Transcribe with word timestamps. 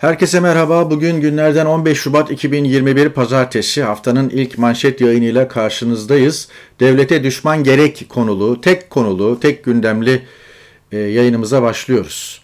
Herkese 0.00 0.40
merhaba. 0.40 0.90
Bugün 0.90 1.20
günlerden 1.20 1.66
15 1.66 1.98
Şubat 1.98 2.30
2021 2.30 3.08
Pazartesi 3.08 3.82
haftanın 3.82 4.28
ilk 4.28 4.58
manşet 4.58 5.00
yayınıyla 5.00 5.48
karşınızdayız. 5.48 6.48
Devlete 6.80 7.24
düşman 7.24 7.64
gerek 7.64 8.06
konulu, 8.08 8.60
tek 8.60 8.90
konulu, 8.90 9.40
tek 9.40 9.64
gündemli 9.64 10.22
e, 10.92 10.98
yayınımıza 10.98 11.62
başlıyoruz. 11.62 12.42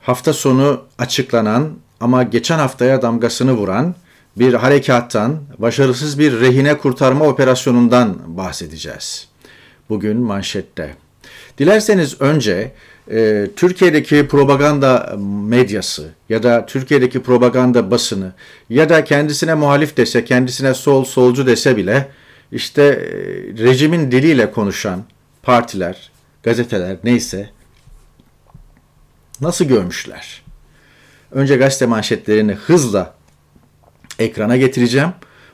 Hafta 0.00 0.32
sonu 0.32 0.84
açıklanan 0.98 1.70
ama 2.00 2.22
geçen 2.22 2.58
haftaya 2.58 3.02
damgasını 3.02 3.52
vuran 3.52 3.94
bir 4.36 4.54
harekattan, 4.54 5.40
başarısız 5.58 6.18
bir 6.18 6.40
rehine 6.40 6.78
kurtarma 6.78 7.24
operasyonundan 7.24 8.16
bahsedeceğiz. 8.26 9.28
Bugün 9.88 10.16
manşette. 10.16 10.94
Dilerseniz 11.58 12.20
önce 12.20 12.72
e, 13.10 13.46
Türkiye'deki 13.56 14.28
propaganda 14.28 15.16
medyası 15.48 16.08
ya 16.28 16.42
da 16.42 16.66
Türkiye'deki 16.66 17.22
propaganda 17.22 17.90
basını 17.90 18.32
ya 18.70 18.88
da 18.88 19.04
kendisine 19.04 19.54
muhalif 19.54 19.96
dese, 19.96 20.24
kendisine 20.24 20.74
sol, 20.74 21.04
solcu 21.04 21.46
dese 21.46 21.76
bile 21.76 22.08
işte 22.52 22.82
e, 22.82 23.08
rejimin 23.64 24.10
diliyle 24.10 24.52
konuşan 24.52 25.04
partiler, 25.42 26.10
gazeteler 26.42 26.96
neyse 27.04 27.50
nasıl 29.40 29.64
görmüşler? 29.64 30.42
Önce 31.30 31.56
gazete 31.56 31.86
manşetlerini 31.86 32.52
hızla 32.52 33.14
ekrana 34.18 34.56
getireceğim. 34.56 35.10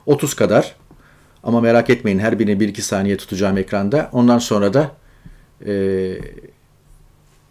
30 0.07 0.35
kadar. 0.35 0.77
Ama 1.43 1.61
merak 1.61 1.91
etmeyin 1.91 2.19
her 2.19 2.39
birini 2.39 2.65
1-2 2.65 2.81
saniye 2.81 3.17
tutacağım 3.17 3.59
ekranda. 3.59 4.09
Ondan 4.13 4.39
sonra 4.39 4.75
da 4.75 4.91
e, 5.67 5.73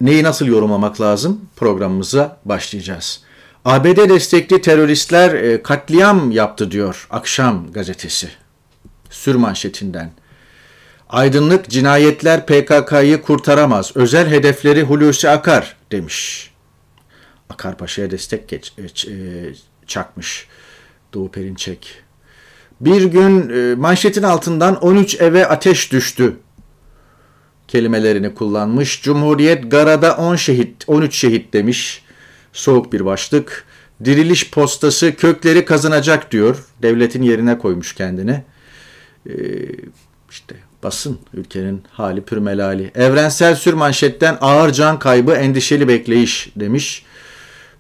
neyi 0.02 0.24
nasıl 0.24 0.46
yorumlamak 0.46 1.02
lazım 1.02 1.42
programımıza 1.56 2.38
başlayacağız. 2.46 3.22
ABD 3.66 4.10
destekli 4.10 4.62
teröristler 4.62 5.34
e, 5.34 5.64
katliam 5.64 6.32
yaptı 6.32 6.72
diyor 6.72 7.08
Akşam 7.10 7.72
gazetesi. 7.72 8.30
Sür 9.10 9.36
manşetinden. 9.36 10.12
Aydınlık 11.10 11.70
cinayetler 11.70 12.46
PKK'yı 12.46 13.22
kurtaramaz. 13.22 13.92
Özel 13.96 14.30
hedefleri 14.30 14.84
Hulusi 14.84 15.30
Akar 15.30 15.76
demiş. 15.92 16.52
Akar 17.50 17.78
Paşa'ya 17.78 18.12
destek 18.12 18.48
geç, 18.48 18.74
e, 19.08 19.14
çakmış 19.88 20.48
Doğu 21.14 21.32
Perinçek. 21.32 21.94
Bir 22.82 23.04
gün 23.04 23.50
e, 23.50 23.76
manşetin 23.76 24.24
altından 24.24 24.76
13 24.76 25.22
eve 25.22 25.48
ateş 25.48 25.92
düştü 25.92 26.36
kelimelerini 27.72 28.34
kullanmış. 28.34 29.02
Cumhuriyet 29.02 29.72
Gara'da 29.72 30.18
10 30.18 30.36
şehit, 30.36 30.84
13 30.88 31.16
şehit 31.16 31.54
demiş. 31.54 32.04
Soğuk 32.54 32.94
bir 32.94 33.06
başlık. 33.06 33.66
Diriliş 34.06 34.52
postası 34.52 35.16
kökleri 35.16 35.66
kazanacak 35.66 36.32
diyor. 36.32 36.66
Devletin 36.82 37.24
yerine 37.24 37.58
koymuş 37.58 37.94
kendini. 37.94 38.44
Ee, 39.30 39.34
işte 40.30 40.56
basın 40.84 41.20
ülkenin 41.34 41.84
hali 41.92 42.22
pürmelali. 42.22 42.92
Evrensel 42.96 43.56
sür 43.56 43.74
manşetten 43.74 44.38
ağır 44.42 44.72
can 44.72 45.00
kaybı 45.00 45.32
endişeli 45.32 45.88
bekleyiş 45.88 46.52
demiş. 46.56 47.06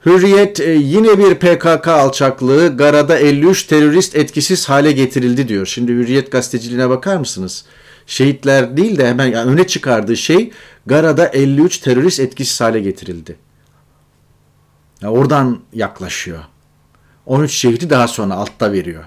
Hürriyet 0.06 0.60
e, 0.60 0.72
yine 0.72 1.18
bir 1.18 1.36
PKK 1.36 1.88
alçaklığı 1.88 2.78
Gara'da 2.78 3.18
53 3.18 3.64
terörist 3.64 4.16
etkisiz 4.16 4.70
hale 4.70 4.92
getirildi 4.92 5.48
diyor. 5.48 5.66
Şimdi 5.66 5.92
Hürriyet 5.92 6.32
gazeteciliğine 6.32 6.90
bakar 6.90 7.18
mısınız? 7.18 7.66
Şehitler 8.06 8.78
değil 8.78 8.98
de 8.98 9.08
hemen 9.08 9.26
yani 9.26 9.52
öne 9.52 9.68
çıkardığı 9.68 10.18
şey 10.18 10.52
Gara'da 10.86 11.28
53 11.28 11.78
terörist 11.78 12.20
etkisiz 12.20 12.62
hale 12.62 12.80
getirildi. 12.80 13.36
Yani 15.02 15.18
oradan 15.18 15.60
yaklaşıyor. 15.74 16.40
13 17.26 17.52
şehidi 17.52 17.90
daha 17.90 18.08
sonra 18.08 18.34
altta 18.34 18.72
veriyor. 18.72 19.04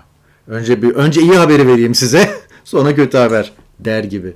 Önce 0.46 0.82
bir 0.82 0.94
önce 0.94 1.20
iyi 1.20 1.34
haberi 1.34 1.68
vereyim 1.68 1.94
size, 1.94 2.30
sonra 2.64 2.94
kötü 2.94 3.18
haber 3.18 3.52
der 3.78 4.04
gibi. 4.04 4.34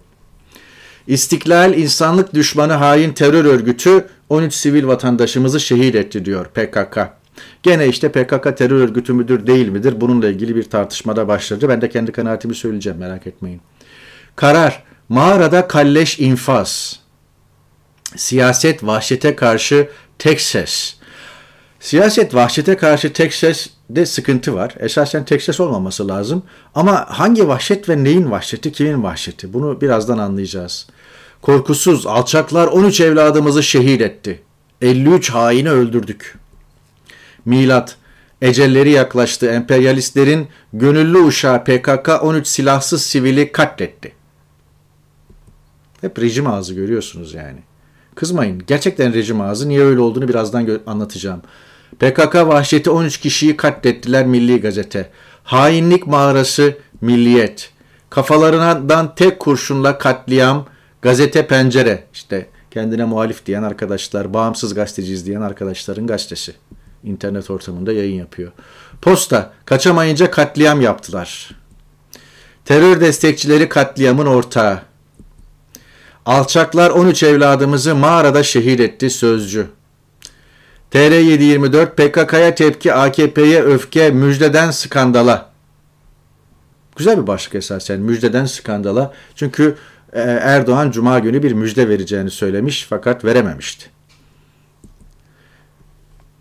İstiklal 1.06 1.74
insanlık 1.74 2.34
düşmanı 2.34 2.72
hain 2.72 3.12
terör 3.12 3.44
örgütü 3.44 4.06
13 4.28 4.54
sivil 4.54 4.86
vatandaşımızı 4.86 5.60
şehit 5.60 5.94
etti 5.94 6.24
diyor 6.24 6.46
PKK. 6.46 6.98
Gene 7.62 7.88
işte 7.88 8.08
PKK 8.08 8.56
terör 8.56 8.80
örgütü 8.80 9.12
müdür 9.12 9.46
değil 9.46 9.68
midir? 9.68 10.00
Bununla 10.00 10.28
ilgili 10.28 10.56
bir 10.56 10.62
tartışmada 10.62 11.28
başladı. 11.28 11.68
Ben 11.68 11.80
de 11.80 11.88
kendi 11.88 12.12
kanaatimi 12.12 12.54
söyleyeceğim 12.54 12.98
merak 12.98 13.26
etmeyin. 13.26 13.60
Karar. 14.38 14.82
Mağarada 15.08 15.68
kalleş 15.68 16.18
infaz. 16.18 17.00
Siyaset 18.16 18.84
vahşete 18.84 19.36
karşı 19.36 19.88
tek 20.18 20.40
ses. 20.40 20.94
Siyaset 21.80 22.34
vahşete 22.34 22.76
karşı 22.76 23.12
tek 23.12 23.34
ses 23.34 23.70
de 23.90 24.06
sıkıntı 24.06 24.54
var. 24.54 24.74
Esasen 24.78 25.24
tek 25.24 25.42
ses 25.42 25.60
olmaması 25.60 26.08
lazım. 26.08 26.42
Ama 26.74 27.06
hangi 27.08 27.48
vahşet 27.48 27.88
ve 27.88 28.04
neyin 28.04 28.30
vahşeti, 28.30 28.72
kimin 28.72 29.02
vahşeti? 29.02 29.52
Bunu 29.52 29.80
birazdan 29.80 30.18
anlayacağız. 30.18 30.86
Korkusuz 31.42 32.06
alçaklar 32.06 32.66
13 32.66 33.00
evladımızı 33.00 33.62
şehit 33.62 34.00
etti. 34.00 34.42
53 34.82 35.30
haini 35.30 35.70
öldürdük. 35.70 36.38
Milat 37.44 37.96
Ecelleri 38.42 38.90
yaklaştı. 38.90 39.46
Emperyalistlerin 39.50 40.48
gönüllü 40.72 41.18
uşağı 41.18 41.64
PKK 41.64 42.22
13 42.22 42.46
silahsız 42.46 43.02
sivili 43.02 43.52
katletti. 43.52 44.17
Hep 46.00 46.18
rejim 46.18 46.46
ağzı 46.46 46.74
görüyorsunuz 46.74 47.34
yani. 47.34 47.58
Kızmayın. 48.14 48.62
Gerçekten 48.66 49.14
rejim 49.14 49.40
ağzı. 49.40 49.68
Niye 49.68 49.80
öyle 49.80 50.00
olduğunu 50.00 50.28
birazdan 50.28 50.80
anlatacağım. 50.86 51.42
PKK 51.98 52.34
vahşeti 52.34 52.90
13 52.90 53.18
kişiyi 53.18 53.56
katlettiler 53.56 54.26
Milli 54.26 54.60
Gazete. 54.60 55.10
Hainlik 55.44 56.06
mağarası 56.06 56.74
Milliyet. 57.00 57.70
Kafalarından 58.10 59.14
tek 59.14 59.38
kurşunla 59.38 59.98
katliam 59.98 60.66
Gazete 61.02 61.46
Pencere. 61.46 62.04
İşte 62.12 62.46
kendine 62.70 63.04
muhalif 63.04 63.46
diyen 63.46 63.62
arkadaşlar, 63.62 64.34
bağımsız 64.34 64.74
gazeteciyiz 64.74 65.26
diyen 65.26 65.40
arkadaşların 65.40 66.06
gazetesi. 66.06 66.54
İnternet 67.04 67.50
ortamında 67.50 67.92
yayın 67.92 68.18
yapıyor. 68.18 68.52
Posta 69.02 69.52
kaçamayınca 69.64 70.30
katliam 70.30 70.80
yaptılar. 70.80 71.50
Terör 72.64 73.00
destekçileri 73.00 73.68
katliamın 73.68 74.26
ortağı. 74.26 74.87
Alçaklar 76.28 76.90
13 76.90 77.22
evladımızı 77.22 77.94
mağarada 77.94 78.42
şehit 78.42 78.80
etti 78.80 79.10
sözcü. 79.10 79.66
TR724 80.92 81.86
PKK'ya 81.86 82.54
tepki 82.54 82.94
AKP'ye 82.94 83.62
öfke 83.62 84.10
müjdeden 84.10 84.70
skandala. 84.70 85.50
Güzel 86.96 87.22
bir 87.22 87.26
başlık 87.26 87.54
esasen 87.54 88.00
müjdeden 88.00 88.44
skandala. 88.44 89.14
Çünkü 89.34 89.76
e, 90.12 90.20
Erdoğan 90.20 90.90
cuma 90.90 91.18
günü 91.18 91.42
bir 91.42 91.52
müjde 91.52 91.88
vereceğini 91.88 92.30
söylemiş 92.30 92.86
fakat 92.90 93.24
verememişti. 93.24 93.86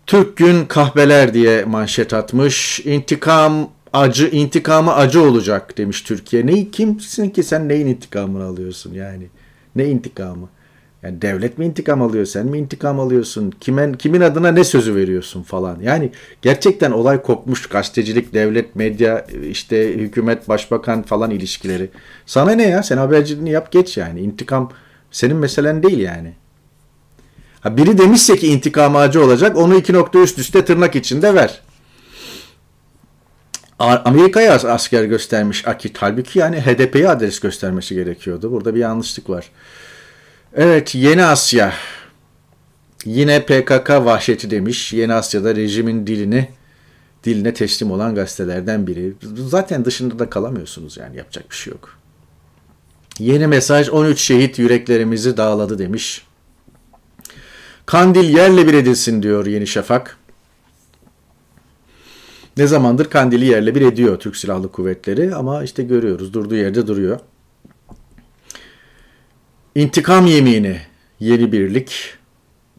Türk 0.06 0.36
gün 0.36 0.66
kahveler 0.66 1.34
diye 1.34 1.64
manşet 1.64 2.14
atmış. 2.14 2.80
İntikam 2.80 3.70
acı, 3.92 4.28
intikamı 4.28 4.94
acı 4.94 5.22
olacak 5.22 5.78
demiş 5.78 6.02
Türkiye. 6.02 6.46
Neyi 6.46 6.70
kimsin 6.70 7.30
ki 7.30 7.42
sen 7.42 7.68
neyin 7.68 7.86
intikamını 7.86 8.44
alıyorsun 8.44 8.94
yani? 8.94 9.28
Ne 9.78 9.86
intikamı? 9.86 10.48
Yani 11.02 11.22
devlet 11.22 11.58
mi 11.58 11.66
intikam 11.66 12.02
alıyor, 12.02 12.26
sen 12.26 12.46
mi 12.46 12.58
intikam 12.58 13.00
alıyorsun? 13.00 13.52
Kimin 13.60 13.92
kimin 13.92 14.20
adına 14.20 14.50
ne 14.50 14.64
sözü 14.64 14.94
veriyorsun 14.94 15.42
falan. 15.42 15.80
Yani 15.80 16.10
gerçekten 16.42 16.90
olay 16.90 17.22
kopmuş 17.22 17.66
gazetecilik, 17.66 18.34
devlet, 18.34 18.76
medya, 18.76 19.26
işte 19.50 19.94
hükümet, 19.94 20.48
başbakan 20.48 21.02
falan 21.02 21.30
ilişkileri. 21.30 21.90
Sana 22.26 22.50
ne 22.50 22.68
ya? 22.68 22.82
Sen 22.82 22.96
haberciliğini 22.96 23.50
yap 23.50 23.72
geç 23.72 23.96
yani. 23.96 24.20
İntikam 24.20 24.70
senin 25.10 25.36
meselen 25.36 25.82
değil 25.82 25.98
yani. 25.98 26.32
Ha 27.60 27.76
biri 27.76 27.98
demişse 27.98 28.36
ki 28.36 28.46
intikam 28.46 28.96
ağacı 28.96 29.24
olacak, 29.24 29.56
onu 29.56 29.74
iki 29.74 29.92
nokta 29.92 30.18
üst 30.18 30.38
üste 30.38 30.64
tırnak 30.64 30.96
içinde 30.96 31.34
ver. 31.34 31.62
Amerika'ya 33.78 34.52
asker 34.52 35.04
göstermiş 35.04 35.68
Akit. 35.68 35.98
Halbuki 35.98 36.38
yani 36.38 36.60
HDP'ye 36.60 37.08
adres 37.08 37.40
göstermesi 37.40 37.94
gerekiyordu. 37.94 38.52
Burada 38.52 38.74
bir 38.74 38.80
yanlışlık 38.80 39.30
var. 39.30 39.50
Evet 40.54 40.94
Yeni 40.94 41.24
Asya. 41.24 41.72
Yine 43.04 43.42
PKK 43.42 43.90
vahşeti 43.90 44.50
demiş. 44.50 44.92
Yeni 44.92 45.14
Asya'da 45.14 45.56
rejimin 45.56 46.06
dilini 46.06 46.48
diline 47.24 47.54
teslim 47.54 47.90
olan 47.90 48.14
gazetelerden 48.14 48.86
biri. 48.86 49.14
Zaten 49.48 49.84
dışında 49.84 50.18
da 50.18 50.30
kalamıyorsunuz 50.30 50.96
yani 50.96 51.16
yapacak 51.16 51.50
bir 51.50 51.56
şey 51.56 51.70
yok. 51.70 51.98
Yeni 53.18 53.46
mesaj 53.46 53.88
13 53.88 54.20
şehit 54.20 54.58
yüreklerimizi 54.58 55.36
dağladı 55.36 55.78
demiş. 55.78 56.26
Kandil 57.86 58.34
yerle 58.36 58.66
bir 58.66 58.74
edilsin 58.74 59.22
diyor 59.22 59.46
Yeni 59.46 59.66
Şafak. 59.66 60.17
Ne 62.58 62.66
zamandır 62.66 63.10
Kandil'i 63.10 63.44
yerle 63.44 63.74
bir 63.74 63.80
ediyor 63.80 64.18
Türk 64.18 64.36
Silahlı 64.36 64.72
Kuvvetleri 64.72 65.34
ama 65.34 65.62
işte 65.64 65.82
görüyoruz 65.82 66.32
durduğu 66.34 66.54
yerde 66.54 66.86
duruyor. 66.86 67.20
İntikam 69.74 70.26
yemini 70.26 70.80
yeni 71.20 71.52
birlik 71.52 72.14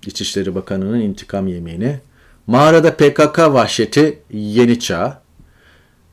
İçişleri 0.05 0.55
Bakanı'nın 0.55 0.99
intikam 0.99 1.47
yemini 1.47 1.99
Mağarada 2.47 2.93
PKK 2.97 3.39
vahşeti 3.39 4.19
yeni 4.31 4.79
çağ. 4.79 5.21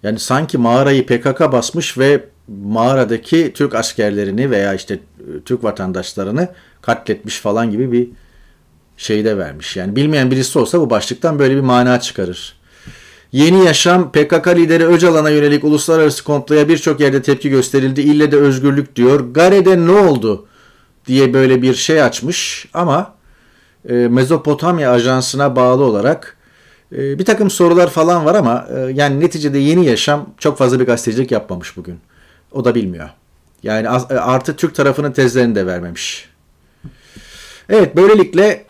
Yani 0.03 0.19
sanki 0.19 0.59
mağarayı 0.59 1.07
PKK 1.07 1.41
basmış 1.53 1.99
ve 1.99 2.25
mağaradaki 2.65 3.53
Türk 3.53 3.75
askerlerini 3.75 4.51
veya 4.51 4.75
işte 4.75 4.95
e, 4.95 5.01
Türk 5.45 5.65
vatandaşlarını 5.65 6.49
katletmiş 6.83 7.41
falan 7.41 7.71
gibi 7.71 7.93
bir 7.93 8.09
şeyde 8.97 9.39
vermiş. 9.39 9.77
Yani 9.77 9.97
bilmeyen 9.97 10.31
birisi 10.31 10.59
olsa 10.59 10.81
bu 10.81 10.91
başlıktan 10.91 11.39
böyle 11.39 11.57
bir 11.57 11.61
mana 11.61 12.01
çıkarır. 12.01 12.57
Yeni 13.33 13.65
Yaşam 13.65 14.13
PKK 14.13 14.49
lideri 14.49 14.87
Öcalan'a 14.87 15.31
yönelik 15.31 15.65
uluslararası 15.65 16.25
komploya 16.25 16.69
birçok 16.69 17.01
yerde 17.01 17.23
tepki 17.23 17.51
gösterildi. 17.51 18.01
İlle 18.01 18.33
de 18.33 18.37
özgürlük 18.37 18.97
diyor. 18.97 19.33
Gare'de 19.33 19.87
ne 19.87 19.93
oldu 19.93 20.47
diye 21.07 21.35
böyle 21.35 21.63
bir 21.63 21.75
şey 21.75 22.03
açmış 22.03 22.69
ama 22.75 23.15
e, 23.89 23.93
Mezopotamya 23.95 24.91
Ajansı'na 24.91 25.57
bağlı 25.57 25.85
olarak 25.85 26.37
e, 26.93 27.19
bir 27.19 27.25
takım 27.25 27.51
sorular 27.51 27.91
falan 27.91 28.25
var 28.25 28.35
ama 28.35 28.69
e, 28.77 28.79
yani 28.79 29.21
neticede 29.21 29.59
Yeni 29.59 29.87
Yaşam 29.87 30.31
çok 30.39 30.59
fazla 30.59 30.81
bir 30.81 30.87
gazetecilik 30.87 31.31
yapmamış 31.31 31.77
bugün. 31.77 31.99
O 32.53 32.65
da 32.65 32.75
bilmiyor. 32.75 33.09
Yani 33.63 33.89
artı 33.89 34.57
Türk 34.57 34.75
tarafının 34.75 35.13
tezlerini 35.13 35.55
de 35.55 35.67
vermemiş. 35.67 36.29
Evet 37.69 37.97
böylelikle 37.97 38.66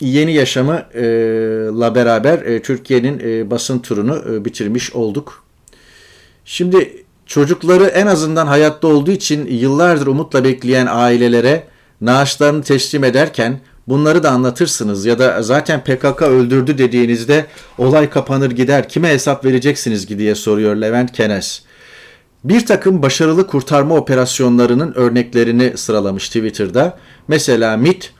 yeni 0.00 0.32
yaşamıyla 0.32 1.94
beraber 1.94 2.62
Türkiye'nin 2.62 3.50
basın 3.50 3.78
turunu 3.78 4.44
bitirmiş 4.44 4.92
olduk. 4.92 5.44
Şimdi 6.44 7.04
çocukları 7.26 7.84
en 7.84 8.06
azından 8.06 8.46
hayatta 8.46 8.88
olduğu 8.88 9.10
için 9.10 9.46
yıllardır 9.46 10.06
umutla 10.06 10.44
bekleyen 10.44 10.86
ailelere 10.90 11.64
naaşlarını 12.00 12.62
teslim 12.62 13.04
ederken 13.04 13.60
bunları 13.88 14.22
da 14.22 14.30
anlatırsınız 14.30 15.06
ya 15.06 15.18
da 15.18 15.42
zaten 15.42 15.84
PKK 15.84 16.22
öldürdü 16.22 16.78
dediğinizde 16.78 17.46
olay 17.78 18.10
kapanır 18.10 18.50
gider 18.50 18.88
kime 18.88 19.08
hesap 19.08 19.44
vereceksiniz 19.44 20.18
diye 20.18 20.34
soruyor 20.34 20.76
Levent 20.76 21.12
Kenes. 21.12 21.62
Bir 22.44 22.66
takım 22.66 23.02
başarılı 23.02 23.46
kurtarma 23.46 23.96
operasyonlarının 23.96 24.92
örneklerini 24.94 25.72
sıralamış 25.76 26.26
Twitter'da. 26.26 26.98
Mesela 27.28 27.76
MIT 27.76 28.12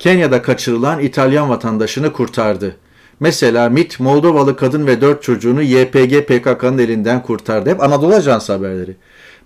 Kenya'da 0.00 0.42
kaçırılan 0.42 1.00
İtalyan 1.00 1.48
vatandaşını 1.48 2.12
kurtardı. 2.12 2.76
Mesela 3.20 3.68
MIT 3.68 4.00
Moldovalı 4.00 4.56
kadın 4.56 4.86
ve 4.86 5.00
dört 5.00 5.22
çocuğunu 5.22 5.62
YPG 5.62 6.26
PKK'nın 6.26 6.78
elinden 6.78 7.22
kurtardı. 7.22 7.70
Hep 7.70 7.82
Anadolu 7.82 8.14
Ajansı 8.14 8.52
haberleri. 8.52 8.96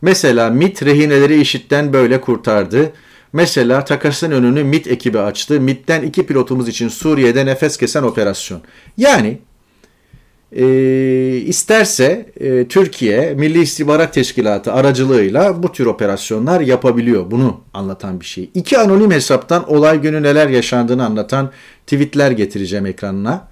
Mesela 0.02 0.50
MIT 0.50 0.82
rehineleri 0.82 1.40
IŞİD'den 1.40 1.92
böyle 1.92 2.20
kurtardı. 2.20 2.92
Mesela 3.32 3.84
takasın 3.84 4.30
önünü 4.30 4.64
MIT 4.64 4.86
ekibi 4.86 5.18
açtı. 5.18 5.60
MIT'ten 5.60 6.02
iki 6.02 6.26
pilotumuz 6.26 6.68
için 6.68 6.88
Suriye'de 6.88 7.46
nefes 7.46 7.76
kesen 7.76 8.02
operasyon. 8.02 8.60
Yani 8.96 9.38
e, 10.56 10.66
isterse 11.36 12.32
e, 12.40 12.68
Türkiye 12.68 13.34
Milli 13.34 13.60
İstihbarat 13.60 14.14
Teşkilatı 14.14 14.72
aracılığıyla 14.72 15.62
bu 15.62 15.72
tür 15.72 15.86
operasyonlar 15.86 16.60
yapabiliyor. 16.60 17.30
Bunu 17.30 17.60
anlatan 17.74 18.20
bir 18.20 18.24
şey. 18.24 18.50
İki 18.54 18.78
anonim 18.78 19.10
hesaptan 19.10 19.70
olay 19.72 20.00
günü 20.00 20.22
neler 20.22 20.48
yaşandığını 20.48 21.04
anlatan 21.04 21.50
tweetler 21.86 22.30
getireceğim 22.30 22.86
ekranına. 22.86 23.48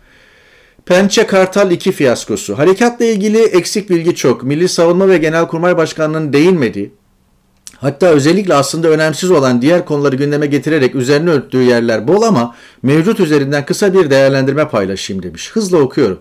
Pençe 0.87 1.27
Kartal 1.27 1.71
2 1.71 1.93
fiyaskosu. 1.93 2.59
Harekatla 2.59 3.05
ilgili 3.05 3.43
eksik 3.43 3.91
bilgi 3.91 4.15
çok. 4.15 4.43
Milli 4.43 4.69
Savunma 4.69 5.09
ve 5.09 5.19
Genelkurmay 5.19 5.77
Başkanlığı'nın 5.77 6.33
değinmediği, 6.33 6.93
hatta 7.77 8.07
özellikle 8.07 8.55
aslında 8.55 8.89
önemsiz 8.89 9.31
olan 9.31 9.63
diğer 9.63 9.85
konuları 9.85 10.17
gündeme 10.17 10.47
getirerek 10.47 10.95
üzerine 10.95 11.31
örttüğü 11.31 11.63
yerler 11.63 12.09
bol 12.09 12.23
ama 12.23 12.55
mevcut 12.83 13.21
üzerinden 13.21 13.65
kısa 13.67 13.95
bir 13.95 14.11
değerlendirme 14.11 14.69
paylaşayım 14.69 15.23
demiş. 15.23 15.51
Hızla 15.53 15.79
okuyorum. 15.79 16.19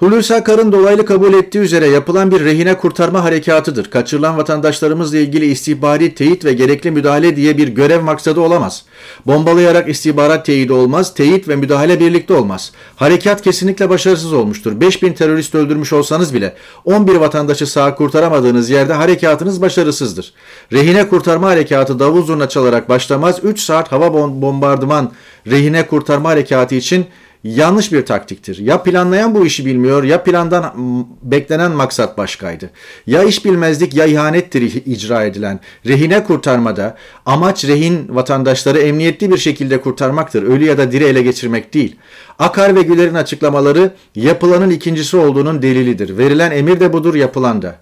Hulusi 0.00 0.34
Akar'ın 0.34 0.72
dolaylı 0.72 1.06
kabul 1.06 1.34
ettiği 1.34 1.58
üzere 1.58 1.86
yapılan 1.86 2.30
bir 2.30 2.44
rehine 2.44 2.76
kurtarma 2.76 3.24
harekatıdır. 3.24 3.90
Kaçırılan 3.90 4.36
vatandaşlarımızla 4.36 5.18
ilgili 5.18 5.46
istihbari 5.46 6.14
teyit 6.14 6.44
ve 6.44 6.52
gerekli 6.52 6.90
müdahale 6.90 7.36
diye 7.36 7.58
bir 7.58 7.68
görev 7.68 8.02
maksadı 8.02 8.40
olamaz. 8.40 8.84
Bombalayarak 9.26 9.88
istihbarat 9.88 10.46
teyidi 10.46 10.72
olmaz, 10.72 11.14
teyit 11.14 11.48
ve 11.48 11.56
müdahale 11.56 12.00
birlikte 12.00 12.34
olmaz. 12.34 12.72
Harekat 12.96 13.42
kesinlikle 13.42 13.90
başarısız 13.90 14.32
olmuştur. 14.32 14.80
5000 14.80 15.12
terörist 15.12 15.54
öldürmüş 15.54 15.92
olsanız 15.92 16.34
bile 16.34 16.54
11 16.84 17.16
vatandaşı 17.16 17.66
sağ 17.66 17.94
kurtaramadığınız 17.94 18.70
yerde 18.70 18.92
harekatınız 18.92 19.62
başarısızdır. 19.62 20.32
Rehine 20.72 21.08
kurtarma 21.08 21.48
harekatı 21.48 21.98
davul 21.98 22.24
zurna 22.24 22.48
çalarak 22.48 22.88
başlamaz. 22.88 23.40
3 23.42 23.60
saat 23.60 23.92
hava 23.92 24.14
bombardıman 24.14 25.12
rehine 25.46 25.86
kurtarma 25.86 26.28
harekatı 26.28 26.74
için 26.74 27.06
yanlış 27.44 27.92
bir 27.92 28.06
taktiktir. 28.06 28.58
Ya 28.58 28.82
planlayan 28.82 29.34
bu 29.34 29.46
işi 29.46 29.66
bilmiyor 29.66 30.04
ya 30.04 30.22
plandan 30.22 30.74
beklenen 31.22 31.72
maksat 31.72 32.18
başkaydı. 32.18 32.70
Ya 33.06 33.24
iş 33.24 33.44
bilmezlik 33.44 33.94
ya 33.94 34.06
ihanettir 34.06 34.62
icra 34.86 35.24
edilen. 35.24 35.60
Rehine 35.86 36.24
kurtarmada 36.24 36.96
amaç 37.26 37.64
rehin 37.64 38.16
vatandaşları 38.16 38.78
emniyetli 38.78 39.30
bir 39.30 39.38
şekilde 39.38 39.80
kurtarmaktır. 39.80 40.42
Ölü 40.42 40.64
ya 40.64 40.78
da 40.78 40.92
diri 40.92 41.04
ele 41.04 41.22
geçirmek 41.22 41.74
değil. 41.74 41.96
Akar 42.38 42.74
ve 42.76 42.82
Güler'in 42.82 43.14
açıklamaları 43.14 43.90
yapılanın 44.14 44.70
ikincisi 44.70 45.16
olduğunun 45.16 45.62
delilidir. 45.62 46.18
Verilen 46.18 46.50
emir 46.50 46.80
de 46.80 46.92
budur 46.92 47.14
yapılan 47.14 47.62
da. 47.62 47.76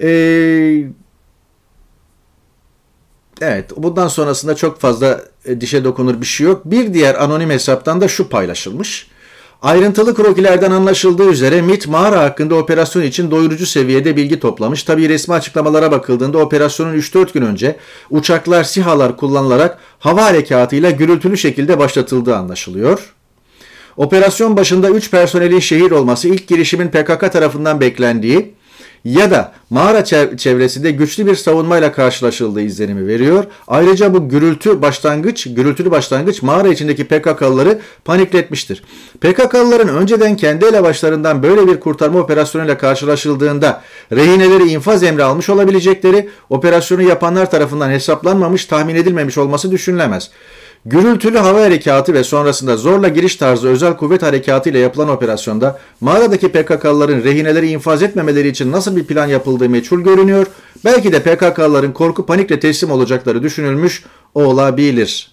Eee 0.00 1.01
Evet, 3.44 3.70
bundan 3.76 4.08
sonrasında 4.08 4.56
çok 4.56 4.80
fazla 4.80 5.20
e, 5.44 5.60
dişe 5.60 5.84
dokunur 5.84 6.20
bir 6.20 6.26
şey 6.26 6.46
yok. 6.46 6.62
Bir 6.64 6.94
diğer 6.94 7.14
anonim 7.14 7.50
hesaptan 7.50 8.00
da 8.00 8.08
şu 8.08 8.28
paylaşılmış. 8.28 9.06
Ayrıntılı 9.62 10.14
krokilerden 10.14 10.70
anlaşıldığı 10.70 11.30
üzere 11.30 11.62
MIT 11.62 11.88
mağara 11.88 12.20
hakkında 12.20 12.54
operasyon 12.54 13.02
için 13.02 13.30
doyurucu 13.30 13.66
seviyede 13.66 14.16
bilgi 14.16 14.40
toplamış. 14.40 14.82
Tabi 14.82 15.08
resmi 15.08 15.34
açıklamalara 15.34 15.90
bakıldığında 15.92 16.38
operasyonun 16.38 16.94
3-4 16.94 17.32
gün 17.32 17.42
önce 17.42 17.76
uçaklar, 18.10 18.64
sihalar 18.64 19.16
kullanılarak 19.16 19.78
hava 19.98 20.24
harekatıyla 20.24 20.90
gürültülü 20.90 21.36
şekilde 21.36 21.78
başlatıldığı 21.78 22.36
anlaşılıyor. 22.36 23.14
Operasyon 23.96 24.56
başında 24.56 24.90
3 24.90 25.10
personelin 25.10 25.60
şehir 25.60 25.90
olması 25.90 26.28
ilk 26.28 26.48
girişimin 26.48 26.88
PKK 26.88 27.32
tarafından 27.32 27.80
beklendiği 27.80 28.54
ya 29.04 29.30
da 29.30 29.52
mağara 29.70 30.04
çevresinde 30.36 30.90
güçlü 30.90 31.26
bir 31.26 31.34
savunmayla 31.34 31.92
karşılaşıldığı 31.92 32.60
izlenimi 32.60 33.06
veriyor. 33.06 33.44
Ayrıca 33.68 34.14
bu 34.14 34.28
gürültü 34.28 34.82
başlangıç, 34.82 35.46
gürültülü 35.50 35.90
başlangıç 35.90 36.42
mağara 36.42 36.68
içindeki 36.68 37.04
PKK'lıları 37.04 37.78
panikletmiştir. 38.04 38.82
PKK'lıların 39.20 39.88
önceden 39.88 40.36
kendi 40.36 40.64
elebaşlarından 40.64 41.42
böyle 41.42 41.66
bir 41.66 41.80
kurtarma 41.80 42.18
operasyonuyla 42.18 42.78
karşılaşıldığında 42.78 43.82
rehineleri 44.12 44.68
infaz 44.68 45.02
emri 45.02 45.24
almış 45.24 45.48
olabilecekleri 45.48 46.28
operasyonu 46.50 47.02
yapanlar 47.02 47.50
tarafından 47.50 47.90
hesaplanmamış, 47.90 48.66
tahmin 48.66 48.94
edilmemiş 48.94 49.38
olması 49.38 49.70
düşünülemez. 49.70 50.30
Gürültülü 50.86 51.38
hava 51.38 51.62
harekatı 51.62 52.14
ve 52.14 52.24
sonrasında 52.24 52.76
zorla 52.76 53.08
giriş 53.08 53.36
tarzı 53.36 53.68
özel 53.68 53.96
kuvvet 53.96 54.22
harekatı 54.22 54.70
ile 54.70 54.78
yapılan 54.78 55.08
operasyonda 55.08 55.78
mağaradaki 56.00 56.48
PKK'lıların 56.48 57.24
rehineleri 57.24 57.68
infaz 57.68 58.02
etmemeleri 58.02 58.48
için 58.48 58.72
nasıl 58.72 58.96
bir 58.96 59.04
plan 59.04 59.26
yapıldığı 59.26 59.68
meçhul 59.68 60.00
görünüyor. 60.00 60.46
Belki 60.84 61.12
de 61.12 61.22
PKK'lıların 61.22 61.92
korku 61.92 62.26
panikle 62.26 62.60
teslim 62.60 62.90
olacakları 62.90 63.42
düşünülmüş 63.42 64.04
olabilir. 64.34 65.30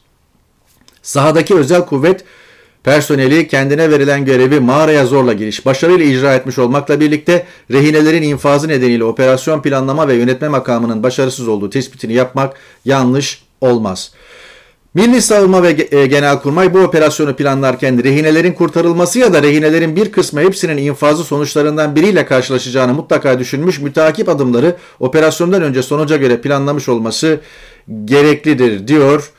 Sahadaki 1.02 1.56
özel 1.56 1.86
kuvvet 1.86 2.24
personeli 2.84 3.48
kendine 3.48 3.92
verilen 3.92 4.26
görevi 4.26 4.60
mağaraya 4.60 5.06
zorla 5.06 5.34
giriş 5.34 5.66
başarıyla 5.66 6.06
icra 6.06 6.36
etmiş 6.36 6.60
olmakla 6.60 7.00
birlikte 7.00 7.46
rehinelerin 7.72 8.24
infazı 8.24 8.68
nedeniyle 8.68 9.04
operasyon 9.04 9.62
planlama 9.62 10.08
ve 10.08 10.14
yönetme 10.14 10.48
makamının 10.48 11.04
başarısız 11.04 11.48
olduğu 11.48 11.70
tespitini 11.70 12.14
yapmak 12.14 12.54
yanlış 12.86 13.44
olmaz. 13.62 14.12
Milli 15.00 15.22
Savunma 15.22 15.64
ve 15.64 15.88
e, 15.92 16.06
Genelkurmay 16.08 16.74
bu 16.74 16.80
operasyonu 16.80 17.36
planlarken 17.36 18.04
rehinelerin 18.04 18.54
kurtarılması 18.54 19.20
ya 19.20 19.34
da 19.34 19.44
rehinelerin 19.44 19.96
bir 19.96 20.12
kısmı 20.12 20.42
hepsinin 20.42 20.78
infazı 20.78 21.24
sonuçlarından 21.24 21.96
biriyle 21.96 22.26
karşılaşacağını 22.26 22.94
mutlaka 22.94 23.40
düşünmüş 23.40 23.80
mütakip 23.80 24.30
adımları 24.30 24.76
operasyondan 25.00 25.62
önce 25.62 25.84
sonuca 25.84 26.18
göre 26.18 26.42
planlamış 26.42 26.90
olması 26.90 27.40
gereklidir 28.06 28.88
diyor 28.88 29.32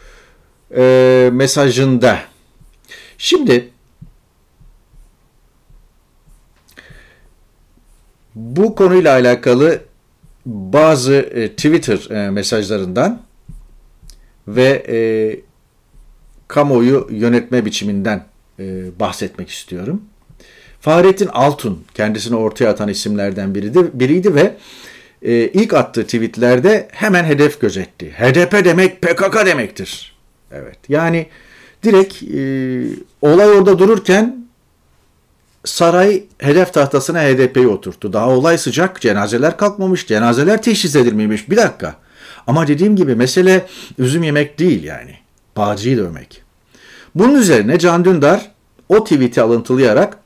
e, 0.76 1.30
mesajında. 1.32 2.18
Şimdi 3.18 3.68
bu 8.34 8.74
konuyla 8.74 9.12
alakalı 9.12 9.80
bazı 10.46 11.14
e, 11.14 11.48
Twitter 11.48 12.10
e, 12.10 12.30
mesajlarından 12.30 13.22
ve 14.48 14.84
e, 14.88 15.49
kamuoyu 16.50 17.08
yönetme 17.10 17.64
biçiminden 17.64 18.24
e, 18.58 18.64
bahsetmek 19.00 19.50
istiyorum. 19.50 20.02
Fahrettin 20.80 21.26
Altun 21.26 21.84
kendisini 21.94 22.36
ortaya 22.36 22.70
atan 22.70 22.88
isimlerden 22.88 23.54
biriydi, 23.54 23.90
biriydi 23.94 24.34
ve 24.34 24.56
e, 25.22 25.32
ilk 25.32 25.74
attığı 25.74 26.04
tweetlerde 26.04 26.88
hemen 26.92 27.24
hedef 27.24 27.60
gözetti. 27.60 28.10
HDP 28.18 28.64
demek 28.64 29.02
PKK 29.02 29.46
demektir. 29.46 30.16
Evet 30.52 30.78
yani 30.88 31.26
direkt 31.84 32.22
e, 32.22 32.40
olay 33.22 33.48
orada 33.48 33.78
dururken 33.78 34.46
saray 35.64 36.22
hedef 36.38 36.72
tahtasına 36.72 37.22
HDP'yi 37.22 37.68
oturttu. 37.68 38.12
Daha 38.12 38.28
olay 38.28 38.58
sıcak, 38.58 39.00
cenazeler 39.00 39.56
kalkmamış, 39.56 40.06
cenazeler 40.06 40.62
teşhis 40.62 40.96
edilmemiş. 40.96 41.50
Bir 41.50 41.56
dakika. 41.56 41.94
Ama 42.46 42.66
dediğim 42.66 42.96
gibi 42.96 43.14
mesele 43.14 43.66
üzüm 43.98 44.22
yemek 44.22 44.58
değil 44.58 44.84
yani. 44.84 45.20
Bağcıyı 45.60 45.96
dövmek. 45.96 46.42
Bunun 47.14 47.34
üzerine 47.34 47.78
Can 47.78 48.04
Dündar 48.04 48.50
o 48.88 49.04
tweet'i 49.04 49.42
alıntılayarak 49.42 50.18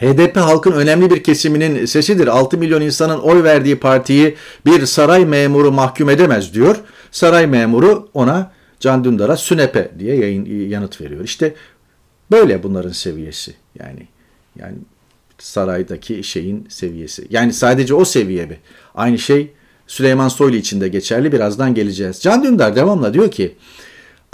HDP 0.00 0.36
halkın 0.36 0.72
önemli 0.72 1.10
bir 1.10 1.22
kesiminin 1.22 1.86
sesidir. 1.86 2.26
6 2.26 2.58
milyon 2.58 2.80
insanın 2.80 3.18
oy 3.18 3.42
verdiği 3.42 3.80
partiyi 3.80 4.36
bir 4.66 4.86
saray 4.86 5.24
memuru 5.24 5.72
mahkum 5.72 6.10
edemez 6.10 6.54
diyor. 6.54 6.76
Saray 7.10 7.46
memuru 7.46 8.08
ona 8.14 8.52
Can 8.80 9.04
Dündar'a 9.04 9.36
sünepe 9.36 9.90
diye 9.98 10.16
yayın, 10.16 10.68
yanıt 10.68 11.00
veriyor. 11.00 11.24
İşte 11.24 11.54
böyle 12.30 12.62
bunların 12.62 12.92
seviyesi. 12.92 13.54
Yani 13.78 14.08
yani 14.58 14.76
saraydaki 15.38 16.24
şeyin 16.24 16.66
seviyesi. 16.68 17.26
Yani 17.30 17.52
sadece 17.52 17.94
o 17.94 18.04
seviye 18.04 18.46
mi? 18.46 18.58
Aynı 18.94 19.18
şey 19.18 19.52
Süleyman 19.86 20.28
Soylu 20.28 20.56
için 20.56 20.80
de 20.80 20.88
geçerli. 20.88 21.32
Birazdan 21.32 21.74
geleceğiz. 21.74 22.20
Can 22.20 22.44
Dündar 22.44 22.76
devamla 22.76 23.14
diyor 23.14 23.30
ki 23.30 23.54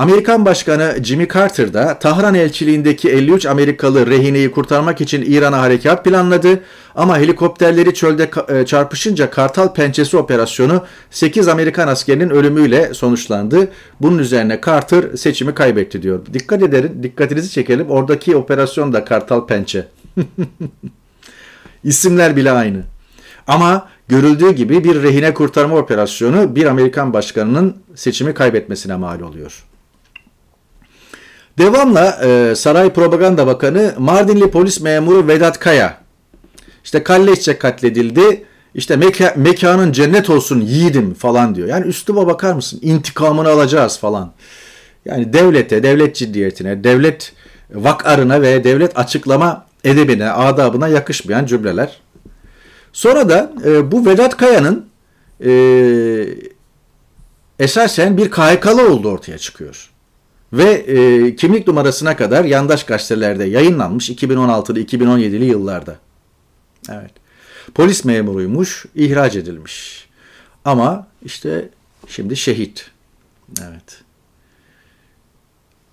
Amerikan 0.00 0.44
Başkanı 0.44 0.96
Jimmy 1.02 1.28
Carter 1.28 1.74
da 1.74 1.98
Tahran 1.98 2.34
elçiliğindeki 2.34 3.10
53 3.10 3.46
Amerikalı 3.46 4.06
rehineyi 4.06 4.50
kurtarmak 4.50 5.00
için 5.00 5.22
İran'a 5.22 5.60
harekat 5.60 6.04
planladı 6.04 6.60
ama 6.94 7.18
helikopterleri 7.18 7.94
çölde 7.94 8.30
e, 8.48 8.66
çarpışınca 8.66 9.30
Kartal 9.30 9.74
Pençesi 9.74 10.16
operasyonu 10.16 10.84
8 11.10 11.48
Amerikan 11.48 11.88
askerinin 11.88 12.30
ölümüyle 12.30 12.94
sonuçlandı. 12.94 13.68
Bunun 14.00 14.18
üzerine 14.18 14.60
Carter 14.66 15.16
seçimi 15.16 15.54
kaybetti 15.54 16.02
diyor. 16.02 16.20
Dikkat 16.32 16.62
ederin, 16.62 17.02
dikkatinizi 17.02 17.50
çekelim. 17.50 17.90
Oradaki 17.90 18.36
operasyon 18.36 18.92
da 18.92 19.04
Kartal 19.04 19.46
Pençe. 19.46 19.88
İsimler 21.84 22.36
bile 22.36 22.50
aynı. 22.50 22.82
Ama 23.46 23.88
görüldüğü 24.08 24.50
gibi 24.50 24.84
bir 24.84 25.02
rehine 25.02 25.34
kurtarma 25.34 25.76
operasyonu 25.76 26.54
bir 26.56 26.66
Amerikan 26.66 27.12
başkanının 27.12 27.76
seçimi 27.94 28.34
kaybetmesine 28.34 28.96
mal 28.96 29.20
oluyor. 29.20 29.69
Devamla 31.60 32.20
e, 32.24 32.54
Saray 32.54 32.92
Propaganda 32.92 33.46
Bakanı 33.46 33.94
Mardinli 33.98 34.50
polis 34.50 34.80
memuru 34.80 35.28
Vedat 35.28 35.58
Kaya 35.58 35.98
işte 36.84 37.02
kalleşçe 37.02 37.58
katledildi. 37.58 38.44
İşte 38.74 38.96
meka, 38.96 39.34
mekanın 39.36 39.92
cennet 39.92 40.30
olsun 40.30 40.60
yiğidim 40.60 41.14
falan 41.14 41.54
diyor. 41.54 41.68
Yani 41.68 41.86
üsluba 41.86 42.26
bakar 42.26 42.52
mısın? 42.52 42.78
İntikamını 42.82 43.48
alacağız 43.48 43.98
falan. 43.98 44.32
Yani 45.04 45.32
devlete, 45.32 45.82
devlet 45.82 46.16
ciddiyetine, 46.16 46.84
devlet 46.84 47.32
vakarına 47.70 48.42
ve 48.42 48.64
devlet 48.64 48.98
açıklama 48.98 49.66
edebine, 49.84 50.30
adabına 50.30 50.88
yakışmayan 50.88 51.46
cümleler. 51.46 52.00
Sonra 52.92 53.28
da 53.28 53.52
e, 53.64 53.92
bu 53.92 54.06
Vedat 54.06 54.36
Kaya'nın 54.36 54.86
e, 55.44 55.52
esasen 57.58 58.16
bir 58.16 58.30
KHK'lı 58.30 58.92
olduğu 58.92 59.10
ortaya 59.10 59.38
çıkıyor. 59.38 59.89
Ve 60.52 60.70
e, 60.70 61.36
kimlik 61.36 61.66
numarasına 61.66 62.16
kadar 62.16 62.44
yandaş 62.44 62.84
gazetelerde 62.84 63.44
yayınlanmış 63.44 64.10
2016'lı 64.10 64.80
2017'li 64.80 65.44
yıllarda. 65.44 65.98
Evet. 66.88 67.12
Polis 67.74 68.04
memuruymuş, 68.04 68.86
ihraç 68.94 69.36
edilmiş. 69.36 70.08
Ama 70.64 71.06
işte 71.24 71.68
şimdi 72.08 72.36
şehit. 72.36 72.90
Evet. 73.62 74.02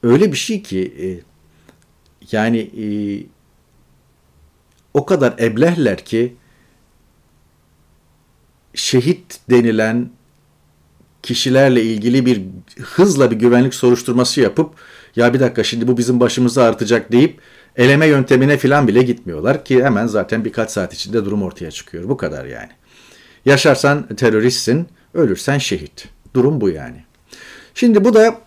Öyle 0.04 0.32
bir 0.32 0.38
şey 0.38 0.64
ki 0.64 0.94
e, 1.02 1.08
yani 2.32 2.60
e, 2.60 2.88
o 4.94 5.06
kadar 5.06 5.36
eblehler 5.40 6.06
ki 6.06 6.36
şehit 8.74 9.40
denilen 9.50 10.10
kişilerle 11.28 11.84
ilgili 11.84 12.26
bir 12.26 12.42
hızla 12.82 13.32
bir 13.32 13.36
güvenlik 13.36 13.74
soruşturması 13.74 14.42
yapıp 14.42 14.76
ya 15.16 15.34
bir 15.34 15.40
dakika 15.40 15.64
şimdi 15.64 15.88
bu 15.88 15.98
bizim 15.98 16.20
başımızı 16.20 16.64
artacak 16.64 17.12
deyip 17.12 17.40
eleme 17.76 18.08
yöntemine 18.08 18.58
falan 18.58 18.88
bile 18.88 19.02
gitmiyorlar 19.02 19.66
ki 19.66 19.84
hemen 19.84 20.08
zaten 20.08 20.46
birkaç 20.46 20.72
saat 20.72 20.94
içinde 20.94 21.26
durum 21.26 21.44
ortaya 21.44 21.72
çıkıyor. 21.72 22.10
Bu 22.10 22.18
kadar 22.18 22.46
yani. 22.46 22.70
Yaşarsan 23.46 24.08
teröristsin, 24.08 24.88
ölürsen 25.14 25.58
şehit. 25.58 26.08
Durum 26.34 26.62
bu 26.62 26.70
yani. 26.70 27.04
Şimdi 27.74 28.04
bu 28.04 28.14
da 28.14 28.38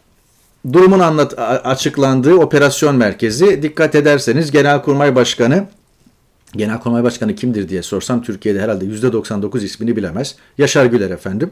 durumun 0.73 1.01
anlat 1.01 1.35
açıklandığı 1.65 2.35
operasyon 2.35 2.97
merkezi. 2.97 3.63
Dikkat 3.63 3.95
ederseniz 3.95 4.51
Genelkurmay 4.51 5.15
Başkanı 5.15 5.67
Genelkurmay 6.57 7.03
Başkanı 7.03 7.35
kimdir 7.35 7.69
diye 7.69 7.83
sorsam 7.83 8.23
Türkiye'de 8.23 8.61
herhalde 8.61 8.85
%99 8.85 9.65
ismini 9.65 9.97
bilemez. 9.97 10.37
Yaşar 10.59 10.87
Güler 10.87 11.11
efendim. 11.11 11.51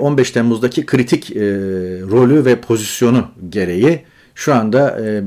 15 0.00 0.30
ee, 0.30 0.32
Temmuz'daki 0.32 0.86
kritik 0.86 1.36
e, 1.36 1.40
rolü 2.10 2.44
ve 2.44 2.60
pozisyonu 2.60 3.28
gereği 3.48 4.04
şu 4.34 4.54
anda 4.54 5.00
e, 5.00 5.04
e, 5.06 5.22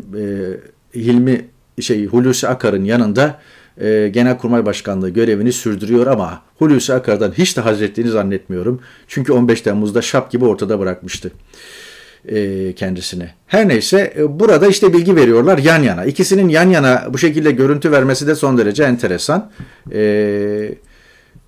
Hilmi 0.96 1.46
şey 1.82 2.06
Hulusi 2.06 2.48
Akar'ın 2.48 2.84
yanında 2.84 3.40
e, 3.82 4.10
Genelkurmay 4.14 4.66
Başkanlığı 4.66 5.10
görevini 5.10 5.54
sürdürüyor 5.54 6.08
ama 6.08 6.42
Hulusi 6.58 6.94
Akar'dan 6.94 7.32
hiç 7.32 7.58
de 7.58 7.62
haz 7.62 7.82
ettiğini 7.82 8.10
zannetmiyorum. 8.10 8.82
Çünkü 9.08 9.34
15 9.34 9.62
Temmuz'da 9.62 10.02
şap 10.02 10.32
gibi 10.32 10.46
ortada 10.46 10.80
bırakmıştı 10.80 11.32
e, 12.28 12.74
kendisine. 12.74 13.34
Her 13.48 13.68
neyse 13.68 14.14
e, 14.18 14.40
burada 14.40 14.68
işte 14.68 14.94
bilgi 14.94 15.16
veriyorlar 15.16 15.58
yan 15.58 15.84
yana. 15.84 16.06
İkisinin 16.06 16.50
yan 16.50 16.70
yana 16.70 17.08
bu 17.14 17.18
şekilde 17.18 17.52
görüntü 17.52 17.92
vermesi 17.92 18.28
de 18.28 18.36
son 18.36 18.58
derece 18.58 18.84
enteresan. 18.84 19.52
E, 19.92 20.00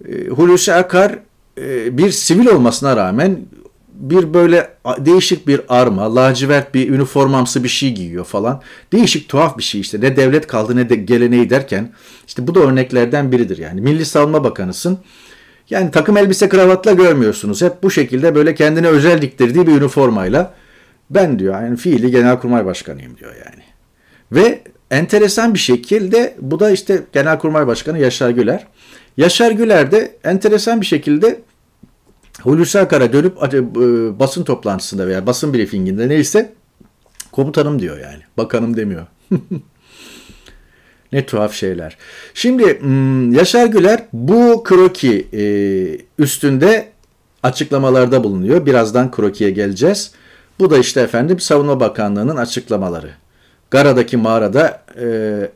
e, 0.09 0.27
Hulusi 0.27 0.73
Akar 0.73 1.19
e, 1.57 1.97
bir 1.97 2.11
sivil 2.11 2.47
olmasına 2.47 2.95
rağmen 2.95 3.39
bir 3.93 4.33
böyle 4.33 4.69
değişik 4.97 5.47
bir 5.47 5.61
arma, 5.69 6.15
lacivert 6.15 6.73
bir 6.73 6.89
üniformamsı 6.89 7.63
bir 7.63 7.69
şey 7.69 7.93
giyiyor 7.93 8.25
falan. 8.25 8.61
Değişik 8.93 9.29
tuhaf 9.29 9.57
bir 9.57 9.63
şey 9.63 9.81
işte. 9.81 10.01
Ne 10.01 10.15
devlet 10.15 10.47
kaldı 10.47 10.75
ne 10.75 10.89
de 10.89 10.95
geleneği 10.95 11.49
derken 11.49 11.93
işte 12.27 12.47
bu 12.47 12.55
da 12.55 12.59
örneklerden 12.59 13.31
biridir 13.31 13.57
yani. 13.57 13.81
Milli 13.81 14.05
Savunma 14.05 14.43
Bakanısın. 14.43 14.99
Yani 15.69 15.91
takım 15.91 16.17
elbise 16.17 16.49
kravatla 16.49 16.93
görmüyorsunuz. 16.93 17.61
Hep 17.61 17.83
bu 17.83 17.91
şekilde 17.91 18.35
böyle 18.35 18.55
kendine 18.55 18.87
özel 18.87 19.21
diktirdiği 19.21 19.67
bir 19.67 19.71
üniformayla 19.71 20.53
ben 21.09 21.39
diyor 21.39 21.61
yani 21.61 21.77
fiili 21.77 22.11
genelkurmay 22.11 22.65
başkanıyım 22.65 23.17
diyor 23.17 23.33
yani. 23.45 23.63
Ve 24.31 24.61
enteresan 24.91 25.53
bir 25.53 25.59
şekilde 25.59 26.35
bu 26.41 26.59
da 26.59 26.71
işte 26.71 27.03
genelkurmay 27.13 27.67
başkanı 27.67 27.99
Yaşar 27.99 28.29
Güler. 28.29 28.67
Yaşar 29.17 29.51
Güler 29.51 29.91
de 29.91 30.11
enteresan 30.23 30.81
bir 30.81 30.85
şekilde 30.85 31.39
Hulusi 32.43 32.79
Akar'a 32.79 33.13
dönüp 33.13 33.37
e, 33.53 33.59
basın 34.19 34.43
toplantısında 34.43 35.07
veya 35.07 35.25
basın 35.25 35.53
briefinginde 35.53 36.09
neyse 36.09 36.53
komutanım 37.31 37.79
diyor 37.79 37.99
yani. 37.99 38.23
Bakanım 38.37 38.77
demiyor. 38.77 39.05
ne 41.11 41.25
tuhaf 41.25 41.53
şeyler. 41.53 41.97
Şimdi 42.33 42.79
hmm, 42.79 43.33
Yaşar 43.33 43.65
Güler 43.65 44.05
bu 44.13 44.63
kroki 44.63 45.27
e, 45.33 45.43
üstünde 46.23 46.89
açıklamalarda 47.43 48.23
bulunuyor. 48.23 48.65
Birazdan 48.65 49.11
krokiye 49.11 49.49
geleceğiz. 49.49 50.11
Bu 50.59 50.69
da 50.69 50.77
işte 50.77 51.01
efendim 51.01 51.39
Savunma 51.39 51.79
Bakanlığı'nın 51.79 52.37
açıklamaları. 52.37 53.09
Gara'daki 53.71 54.17
mağarada 54.17 54.83
e, 54.99 55.05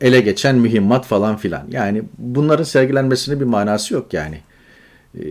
ele 0.00 0.20
geçen 0.20 0.56
mühimmat 0.56 1.06
falan 1.06 1.36
filan. 1.36 1.66
Yani 1.70 2.02
bunların 2.18 2.64
sergilenmesinin 2.64 3.40
bir 3.40 3.44
manası 3.44 3.94
yok 3.94 4.14
yani. 4.14 4.40
E, 5.14 5.24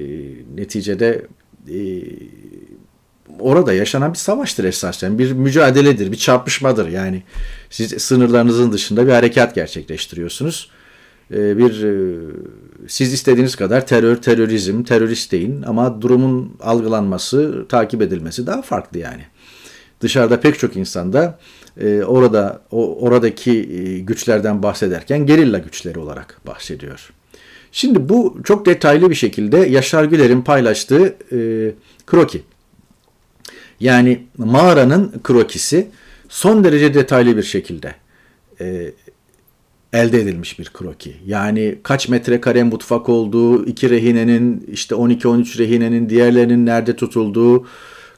neticede 0.56 1.26
e, 1.70 2.04
orada 3.40 3.74
yaşanan 3.74 4.14
bir 4.14 4.18
savaştır 4.18 4.64
esasen. 4.64 5.20
Bir 5.20 5.32
mücadeledir, 5.32 6.12
bir 6.12 6.18
çarpışmadır. 6.18 6.88
Yani 6.88 7.24
siz 7.70 7.92
sınırlarınızın 7.92 8.72
dışında 8.72 9.08
bir 9.08 9.12
harekat 9.12 9.56
gerçekleştiriyorsunuz. 9.56 10.70
E, 11.32 11.58
bir 11.58 11.84
e, 11.84 12.20
siz 12.88 13.14
istediğiniz 13.14 13.56
kadar 13.56 13.88
terör, 13.88 14.16
terörizm, 14.16 14.84
terörist 14.84 15.32
deyin 15.32 15.62
ama 15.62 16.02
durumun 16.02 16.58
algılanması, 16.60 17.66
takip 17.70 18.02
edilmesi 18.02 18.48
daha 18.48 18.62
farklı 18.62 19.00
yani. 19.00 19.24
Dışarıda 20.02 20.40
pek 20.40 20.60
çok 20.60 20.76
insanda 20.76 21.40
e, 21.82 22.04
orada 22.04 22.62
o, 22.72 22.96
oradaki 22.96 23.52
e, 23.52 24.00
güçlerden 24.00 24.64
bahsederken 24.64 25.26
gerilla 25.26 25.58
güçleri 25.58 26.00
olarak 26.00 26.42
bahsediyor. 26.48 27.14
Şimdi 27.72 28.10
bu 28.10 28.38
çok 28.44 28.66
detaylı 28.66 29.10
bir 29.10 29.16
şekilde 29.16 29.58
Yaşar 29.58 30.04
Güler'in 30.04 30.42
paylaştığı 30.42 31.16
e, 31.32 31.38
kroki. 32.08 32.42
Yani 33.80 34.24
mağaranın 34.38 35.14
krokisi 35.24 35.88
son 36.30 36.64
derece 36.64 36.94
detaylı 36.94 37.38
bir 37.38 37.44
şekilde 37.44 37.96
e, 38.62 38.92
elde 39.94 40.22
edilmiş 40.22 40.60
bir 40.60 40.66
kroki. 40.66 41.16
Yani 41.26 41.76
kaç 41.84 42.10
metrekare 42.10 42.64
mutfak 42.64 43.10
olduğu, 43.10 43.66
iki 43.66 43.90
rehinenin 43.90 44.68
işte 44.72 44.96
12-13 44.96 45.58
rehinenin 45.58 46.10
diğerlerinin 46.10 46.66
nerede 46.66 46.96
tutulduğu, 46.96 47.66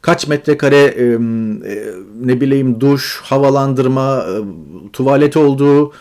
kaç 0.02 0.28
metrekare 0.28 0.78
e, 0.78 1.04
e, 1.04 1.18
ne 2.22 2.42
bileyim 2.42 2.82
duş, 2.82 3.22
havalandırma, 3.24 4.26
e, 4.30 4.36
tuvalet 4.94 5.38
olduğu, 5.38 5.94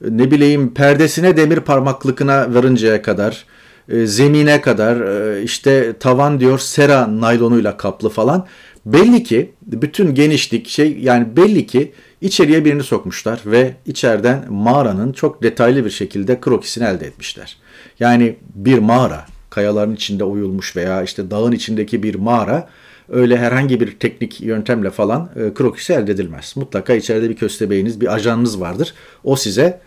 ne 0.00 0.30
bileyim 0.30 0.74
perdesine 0.74 1.36
demir 1.36 1.60
parmaklıkına 1.60 2.54
varıncaya 2.54 3.02
kadar, 3.02 3.44
e, 3.88 4.06
zemine 4.06 4.60
kadar, 4.60 5.00
e, 5.00 5.42
işte 5.42 5.92
tavan 6.00 6.40
diyor 6.40 6.58
sera 6.58 7.20
naylonuyla 7.20 7.76
kaplı 7.76 8.08
falan. 8.08 8.46
Belli 8.86 9.22
ki 9.22 9.52
bütün 9.62 10.14
genişlik 10.14 10.68
şey 10.68 10.98
yani 11.00 11.36
belli 11.36 11.66
ki 11.66 11.92
içeriye 12.20 12.64
birini 12.64 12.82
sokmuşlar 12.82 13.40
ve 13.46 13.74
içeriden 13.86 14.44
mağaranın 14.52 15.12
çok 15.12 15.42
detaylı 15.42 15.84
bir 15.84 15.90
şekilde 15.90 16.40
krokisini 16.40 16.84
elde 16.84 17.06
etmişler. 17.06 17.56
Yani 18.00 18.36
bir 18.54 18.78
mağara 18.78 19.26
kayaların 19.50 19.94
içinde 19.94 20.24
oyulmuş 20.24 20.76
veya 20.76 21.02
işte 21.02 21.30
dağın 21.30 21.52
içindeki 21.52 22.02
bir 22.02 22.14
mağara 22.14 22.68
öyle 23.08 23.38
herhangi 23.38 23.80
bir 23.80 23.98
teknik 23.98 24.40
yöntemle 24.40 24.90
falan 24.90 25.30
e, 25.36 25.54
krokisi 25.54 25.92
elde 25.92 26.12
edilmez. 26.12 26.52
Mutlaka 26.56 26.94
içeride 26.94 27.30
bir 27.30 27.36
köstebeğiniz, 27.36 28.00
bir 28.00 28.14
ajanınız 28.14 28.60
vardır. 28.60 28.94
O 29.24 29.36
size 29.36 29.80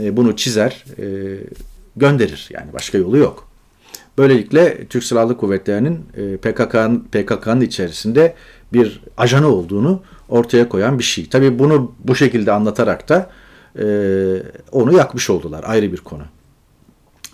e, 0.00 0.16
bunu 0.16 0.36
çizer, 0.36 0.84
e, 0.98 1.04
gönderir. 1.96 2.48
Yani 2.52 2.72
başka 2.72 2.98
yolu 2.98 3.16
yok. 3.16 3.48
Böylelikle 4.18 4.86
Türk 4.86 5.04
Silahlı 5.04 5.36
Kuvvetleri'nin 5.36 6.06
e, 6.16 6.36
PKK'nın 6.36 7.00
PKK'nın 7.00 7.60
içerisinde 7.60 8.34
bir 8.72 9.00
ajanı 9.16 9.48
olduğunu 9.48 10.02
ortaya 10.28 10.68
koyan 10.68 10.98
bir 10.98 11.04
şey. 11.04 11.28
Tabii 11.28 11.58
bunu 11.58 11.92
bu 12.04 12.14
şekilde 12.14 12.52
anlatarak 12.52 13.08
da 13.08 13.30
onu 14.72 14.96
yakmış 14.96 15.30
oldular. 15.30 15.64
Ayrı 15.66 15.92
bir 15.92 15.96
konu. 15.96 16.22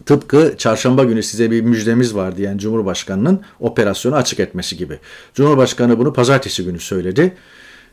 Tıpkı 0.07 0.55
çarşamba 0.59 1.05
günü 1.05 1.23
size 1.23 1.51
bir 1.51 1.61
müjdemiz 1.61 2.15
var 2.15 2.37
diyen 2.37 2.59
Cumhurbaşkanı'nın 2.59 3.41
operasyonu 3.61 4.17
açık 4.17 4.41
etmesi 4.41 4.77
gibi. 4.77 4.99
Cumhurbaşkanı 5.35 5.99
bunu 5.99 6.13
pazartesi 6.13 6.65
günü 6.65 6.79
söyledi. 6.79 7.35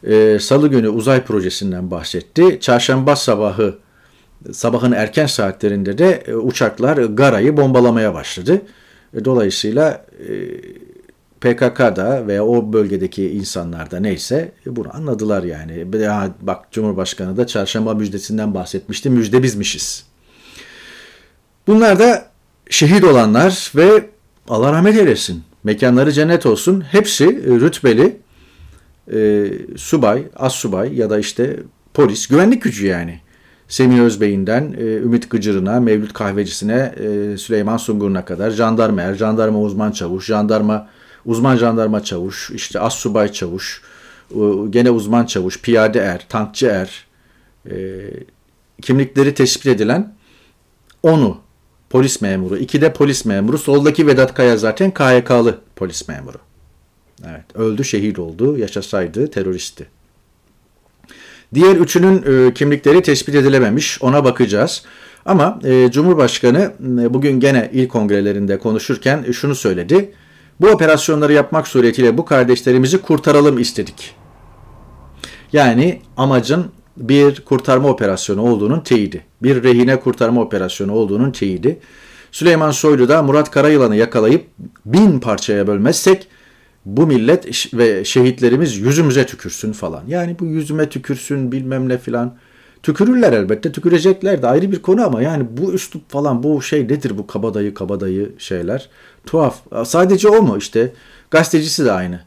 Ee, 0.03 0.37
Salı 0.41 0.67
günü 0.67 0.89
uzay 0.89 1.23
projesinden 1.23 1.91
bahsetti. 1.91 2.57
Çarşamba 2.61 3.15
sabahı 3.15 3.77
sabahın 4.51 4.91
erken 4.91 5.25
saatlerinde 5.25 5.97
de 5.97 6.23
e, 6.27 6.35
uçaklar 6.35 6.97
Gara'yı 6.97 7.57
bombalamaya 7.57 8.13
başladı. 8.13 8.61
E, 9.13 9.25
dolayısıyla 9.25 10.05
e, 10.29 10.33
PKK'da 11.41 12.27
veya 12.27 12.45
o 12.45 12.73
bölgedeki 12.73 13.29
insanlar 13.29 13.91
da 13.91 13.99
neyse 13.99 14.51
bunu 14.65 14.95
anladılar 14.95 15.43
yani. 15.43 15.87
Ya 16.01 16.31
bak 16.41 16.71
Cumhurbaşkanı 16.71 17.37
da 17.37 17.47
çarşamba 17.47 17.93
müjdesinden 17.93 18.53
bahsetmişti. 18.53 19.09
Müjde 19.09 19.43
bizmişiz. 19.43 20.05
Bunlar 21.67 21.99
da 21.99 22.25
şehit 22.69 23.03
olanlar 23.03 23.71
ve 23.75 24.09
Allah 24.47 24.71
rahmet 24.71 24.97
eylesin. 24.97 25.43
Mekanları 25.63 26.11
cennet 26.11 26.45
olsun. 26.45 26.81
Hepsi 26.81 27.25
rütbeli 27.45 28.17
e, 29.13 29.51
subay, 29.77 30.23
as 30.35 30.55
subay 30.55 30.95
ya 30.95 31.09
da 31.09 31.19
işte 31.19 31.59
polis, 31.93 32.27
güvenlik 32.27 32.61
gücü 32.61 32.87
yani. 32.87 33.19
Semih 33.69 33.99
Özbey'inden 33.99 34.75
e, 34.77 34.83
Ümit 34.83 35.29
Gıcır'ına, 35.29 35.79
Mevlüt 35.79 36.13
Kahvecisine, 36.13 36.95
e, 36.97 37.37
Süleyman 37.37 37.77
Sungur'una 37.77 38.25
kadar 38.25 38.51
jandarma 38.51 39.01
er, 39.01 39.13
jandarma 39.13 39.61
uzman 39.61 39.91
çavuş, 39.91 40.25
jandarma 40.25 40.89
uzman 41.25 41.57
jandarma 41.57 42.03
çavuş, 42.03 42.51
işte 42.51 42.79
as 42.79 42.95
subay 42.95 43.31
çavuş, 43.31 43.81
e, 44.31 44.37
gene 44.69 44.91
uzman 44.91 45.25
çavuş, 45.25 45.61
piyade 45.61 45.99
er, 45.99 46.25
tankçı 46.29 46.67
er, 46.67 47.07
e, 47.71 47.75
kimlikleri 48.81 49.33
tespit 49.33 49.67
edilen 49.67 50.13
onu 51.03 51.37
polis 51.89 52.21
memuru, 52.21 52.57
iki 52.57 52.81
de 52.81 52.93
polis 52.93 53.25
memuru. 53.25 53.57
Soldaki 53.57 54.07
Vedat 54.07 54.33
Kaya 54.33 54.57
zaten 54.57 54.91
KYK'lı 54.91 55.57
polis 55.75 56.07
memuru. 56.07 56.37
Evet, 57.27 57.45
öldü, 57.55 57.83
şehit 57.83 58.19
oldu, 58.19 58.57
yaşasaydı 58.57 59.31
teröristti. 59.31 59.98
Diğer 61.53 61.75
üçünün 61.75 62.47
e, 62.47 62.53
kimlikleri 62.53 63.01
tespit 63.01 63.35
edilememiş, 63.35 64.01
ona 64.01 64.23
bakacağız. 64.23 64.83
Ama 65.25 65.59
e, 65.63 65.91
Cumhurbaşkanı 65.91 66.73
e, 66.99 67.13
bugün 67.13 67.39
gene 67.39 67.69
il 67.73 67.87
kongrelerinde 67.87 68.59
konuşurken 68.59 69.25
e, 69.27 69.33
şunu 69.33 69.55
söyledi. 69.55 70.11
Bu 70.61 70.67
operasyonları 70.67 71.33
yapmak 71.33 71.67
suretiyle 71.67 72.17
bu 72.17 72.25
kardeşlerimizi 72.25 73.01
kurtaralım 73.01 73.59
istedik. 73.59 74.15
Yani 75.53 76.01
amacın 76.17 76.65
bir 76.97 77.41
kurtarma 77.41 77.89
operasyonu 77.89 78.41
olduğunun 78.41 78.79
teyidi. 78.79 79.25
Bir 79.43 79.63
rehine 79.63 79.99
kurtarma 79.99 80.41
operasyonu 80.41 80.93
olduğunun 80.93 81.31
teyidi. 81.31 81.79
Süleyman 82.31 82.71
Soylu 82.71 83.09
da 83.09 83.23
Murat 83.23 83.51
Karayılan'ı 83.51 83.95
yakalayıp 83.95 84.45
bin 84.85 85.19
parçaya 85.19 85.67
bölmezsek 85.67 86.27
bu 86.97 87.07
millet 87.07 87.73
ve 87.73 88.05
şehitlerimiz 88.05 88.77
yüzümüze 88.77 89.25
tükürsün 89.25 89.71
falan. 89.71 90.03
Yani 90.07 90.35
bu 90.39 90.45
yüzüme 90.45 90.89
tükürsün 90.89 91.51
bilmem 91.51 91.89
ne 91.89 91.97
filan. 91.97 92.35
Tükürürler 92.83 93.33
elbette 93.33 93.71
tükürecekler 93.71 94.41
de 94.41 94.47
ayrı 94.47 94.71
bir 94.71 94.81
konu 94.81 95.05
ama 95.05 95.21
yani 95.21 95.45
bu 95.57 95.73
üslup 95.73 96.09
falan 96.11 96.43
bu 96.43 96.61
şey 96.61 96.83
nedir 96.83 97.17
bu 97.17 97.27
kabadayı 97.27 97.73
kabadayı 97.73 98.31
şeyler. 98.37 98.89
Tuhaf. 99.25 99.55
Sadece 99.85 100.27
o 100.27 100.41
mu 100.41 100.57
işte 100.57 100.93
gazetecisi 101.31 101.85
de 101.85 101.91
aynı. 101.91 102.19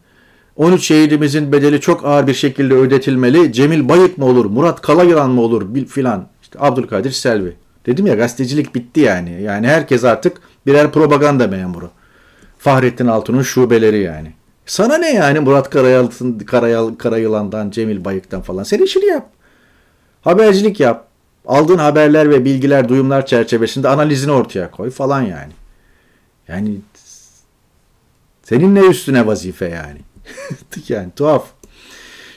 13 0.56 0.84
şehidimizin 0.84 1.52
bedeli 1.52 1.80
çok 1.80 2.04
ağır 2.04 2.26
bir 2.26 2.34
şekilde 2.34 2.74
ödetilmeli. 2.74 3.52
Cemil 3.52 3.88
Bayık 3.88 4.18
mı 4.18 4.24
olur, 4.24 4.44
Murat 4.44 4.80
Kalayılan 4.80 5.30
mı 5.30 5.40
olur 5.40 5.86
filan. 5.86 6.28
İşte 6.42 6.58
Abdülkadir 6.62 7.10
Selvi. 7.10 7.56
Dedim 7.86 8.06
ya 8.06 8.14
gazetecilik 8.14 8.74
bitti 8.74 9.00
yani. 9.00 9.42
Yani 9.42 9.66
herkes 9.66 10.04
artık 10.04 10.36
birer 10.66 10.92
propaganda 10.92 11.48
memuru. 11.48 11.90
Fahrettin 12.58 13.06
Altun'un 13.06 13.42
şubeleri 13.42 13.98
yani. 13.98 14.32
Sana 14.66 14.98
ne 14.98 15.12
yani 15.12 15.40
Murat 15.40 15.70
Karayal'ın, 15.70 16.38
Karayal, 16.38 16.94
Karayılan'dan, 16.94 17.70
Cemil 17.70 18.04
Bayık'tan 18.04 18.42
falan. 18.42 18.62
Sen 18.62 18.78
işini 18.78 19.04
yap. 19.04 19.30
Habercilik 20.22 20.80
yap. 20.80 21.08
Aldığın 21.46 21.78
haberler 21.78 22.30
ve 22.30 22.44
bilgiler, 22.44 22.88
duyumlar 22.88 23.26
çerçevesinde 23.26 23.88
analizini 23.88 24.32
ortaya 24.32 24.70
koy 24.70 24.90
falan 24.90 25.22
yani. 25.22 25.52
Yani 26.48 26.76
senin 28.42 28.74
ne 28.74 28.80
üstüne 28.80 29.26
vazife 29.26 29.68
yani. 29.68 29.98
yani 30.88 31.08
tuhaf. 31.16 31.46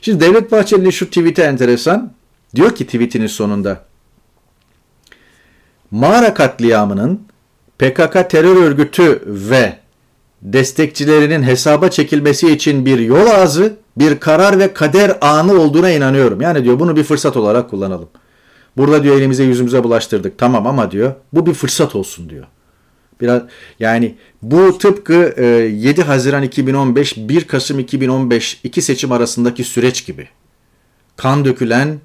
Şimdi 0.01 0.19
Devlet 0.19 0.51
Bahçeli'nin 0.51 0.89
şu 0.89 1.05
tweet'i 1.05 1.41
enteresan. 1.41 2.13
Diyor 2.55 2.75
ki 2.75 2.85
tweetinin 2.85 3.27
sonunda 3.27 3.81
mağara 5.91 6.33
katliamının 6.33 7.21
PKK 7.79 8.29
terör 8.29 8.55
örgütü 8.55 9.23
ve 9.25 9.84
destekçilerinin 10.45 11.43
hesaba 11.43 11.89
çekilmesi 11.89 12.51
için 12.51 12.85
bir 12.85 12.99
yol 12.99 13.27
ağzı, 13.27 13.77
bir 13.97 14.19
karar 14.19 14.59
ve 14.59 14.73
kader 14.73 15.17
anı 15.21 15.53
olduğuna 15.53 15.91
inanıyorum. 15.91 16.41
Yani 16.41 16.63
diyor 16.63 16.79
bunu 16.79 16.95
bir 16.95 17.03
fırsat 17.03 17.37
olarak 17.37 17.69
kullanalım. 17.69 18.09
Burada 18.77 19.03
diyor 19.03 19.17
elimize 19.17 19.43
yüzümüze 19.43 19.83
bulaştırdık. 19.83 20.37
Tamam 20.37 20.67
ama 20.67 20.91
diyor 20.91 21.13
bu 21.33 21.45
bir 21.45 21.53
fırsat 21.53 21.95
olsun 21.95 22.29
diyor. 22.29 22.45
Biraz 23.21 23.41
yani 23.79 24.15
bu 24.41 24.77
tıpkı 24.77 25.13
7 25.13 26.01
e, 26.01 26.03
Haziran 26.03 26.43
2015 26.43 27.17
1 27.17 27.43
Kasım 27.43 27.79
2015 27.79 28.59
iki 28.63 28.81
seçim 28.81 29.11
arasındaki 29.11 29.63
süreç 29.63 30.05
gibi. 30.05 30.27
Kan 31.17 31.45
dökülen 31.45 31.99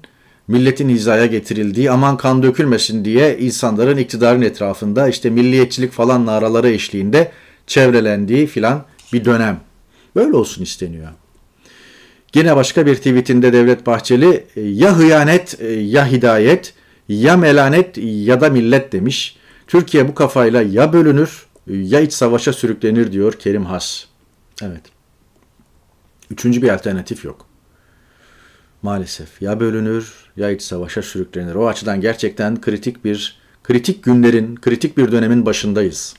milletin 0.47 0.89
hizaya 0.89 1.25
getirildiği 1.25 1.91
aman 1.91 2.17
kan 2.17 2.43
dökülmesin 2.43 3.05
diye 3.05 3.37
insanların 3.37 3.97
iktidarın 3.97 4.41
etrafında 4.41 5.07
işte 5.07 5.29
milliyetçilik 5.29 5.91
falan 5.91 6.25
naraları 6.25 6.69
eşliğinde 6.69 7.31
çevrelendiği 7.67 8.47
filan 8.47 8.85
bir 9.13 9.25
dönem. 9.25 9.61
Böyle 10.15 10.35
olsun 10.35 10.63
isteniyor. 10.63 11.09
Yine 12.35 12.55
başka 12.55 12.85
bir 12.85 12.95
tweetinde 12.95 13.53
Devlet 13.53 13.85
Bahçeli 13.85 14.47
e, 14.55 14.61
ya 14.61 14.97
hıyanet 14.97 15.61
e, 15.61 15.67
ya 15.73 16.11
hidayet 16.11 16.73
ya 17.09 17.37
melanet 17.37 17.97
ya 18.01 18.41
da 18.41 18.49
millet 18.49 18.91
demiş. 18.91 19.37
Türkiye 19.67 20.07
bu 20.07 20.15
kafayla 20.15 20.61
ya 20.61 20.93
bölünür 20.93 21.45
ya 21.67 21.99
iç 21.99 22.13
savaşa 22.13 22.53
sürüklenir 22.53 23.11
diyor 23.11 23.33
Kerim 23.33 23.65
Has. 23.65 24.05
Evet. 24.61 24.81
Üçüncü 26.31 26.61
bir 26.61 26.69
alternatif 26.69 27.25
yok. 27.25 27.45
Maalesef 28.81 29.41
ya 29.41 29.59
bölünür 29.59 30.13
ya 30.37 30.51
iç 30.51 30.61
savaşa 30.61 31.01
sürüklenir. 31.01 31.55
O 31.55 31.67
açıdan 31.67 32.01
gerçekten 32.01 32.61
kritik 32.61 33.05
bir 33.05 33.41
kritik 33.63 34.03
günlerin, 34.03 34.55
kritik 34.55 34.97
bir 34.97 35.11
dönemin 35.11 35.45
başındayız. 35.45 36.13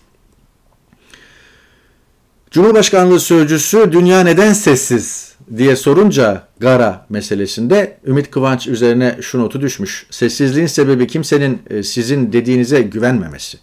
Cumhurbaşkanlığı 2.52 3.20
sözcüsü 3.20 3.92
dünya 3.92 4.20
neden 4.20 4.52
sessiz 4.52 5.34
diye 5.56 5.76
sorunca 5.76 6.48
Gara 6.60 7.06
meselesinde 7.08 7.98
Ümit 8.06 8.30
Kıvanç 8.30 8.66
üzerine 8.66 9.18
şu 9.20 9.38
notu 9.38 9.60
düşmüş. 9.60 10.06
Sessizliğin 10.10 10.66
sebebi 10.66 11.06
kimsenin 11.06 11.62
e, 11.70 11.82
sizin 11.82 12.32
dediğinize 12.32 12.82
güvenmemesi. 12.82 13.58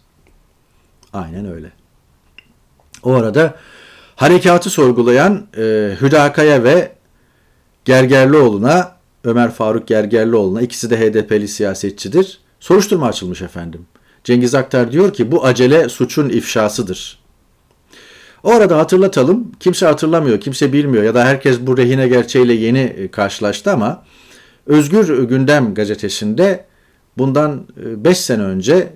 Aynen 1.13 1.53
öyle. 1.53 1.71
O 3.03 3.13
arada 3.13 3.55
harekatı 4.15 4.69
sorgulayan 4.69 5.47
e, 5.57 5.61
Hüdakaya 6.01 6.63
ve 6.63 6.91
Gergerlioğlu'na 7.85 8.95
Ömer 9.23 9.51
Faruk 9.51 9.87
Gergerlioğlu'na 9.87 10.61
ikisi 10.61 10.89
de 10.89 10.99
HDP'li 10.99 11.47
siyasetçidir. 11.47 12.39
Soruşturma 12.59 13.07
açılmış 13.07 13.41
efendim. 13.41 13.85
Cengiz 14.23 14.55
Aktar 14.55 14.91
diyor 14.91 15.13
ki 15.13 15.31
bu 15.31 15.45
acele 15.45 15.89
suçun 15.89 16.29
ifşasıdır. 16.29 17.18
O 18.43 18.51
arada 18.51 18.77
hatırlatalım. 18.77 19.51
Kimse 19.59 19.85
hatırlamıyor, 19.85 20.39
kimse 20.39 20.73
bilmiyor 20.73 21.03
ya 21.03 21.15
da 21.15 21.25
herkes 21.25 21.59
bu 21.61 21.77
rehine 21.77 22.07
gerçeğiyle 22.07 22.53
yeni 22.53 22.79
e, 22.79 23.11
karşılaştı 23.11 23.71
ama 23.71 24.03
Özgür 24.65 25.23
Gündem 25.23 25.73
gazetesinde 25.73 26.65
bundan 27.17 27.67
5 27.77 28.17
e, 28.17 28.21
sene 28.21 28.43
önce 28.43 28.93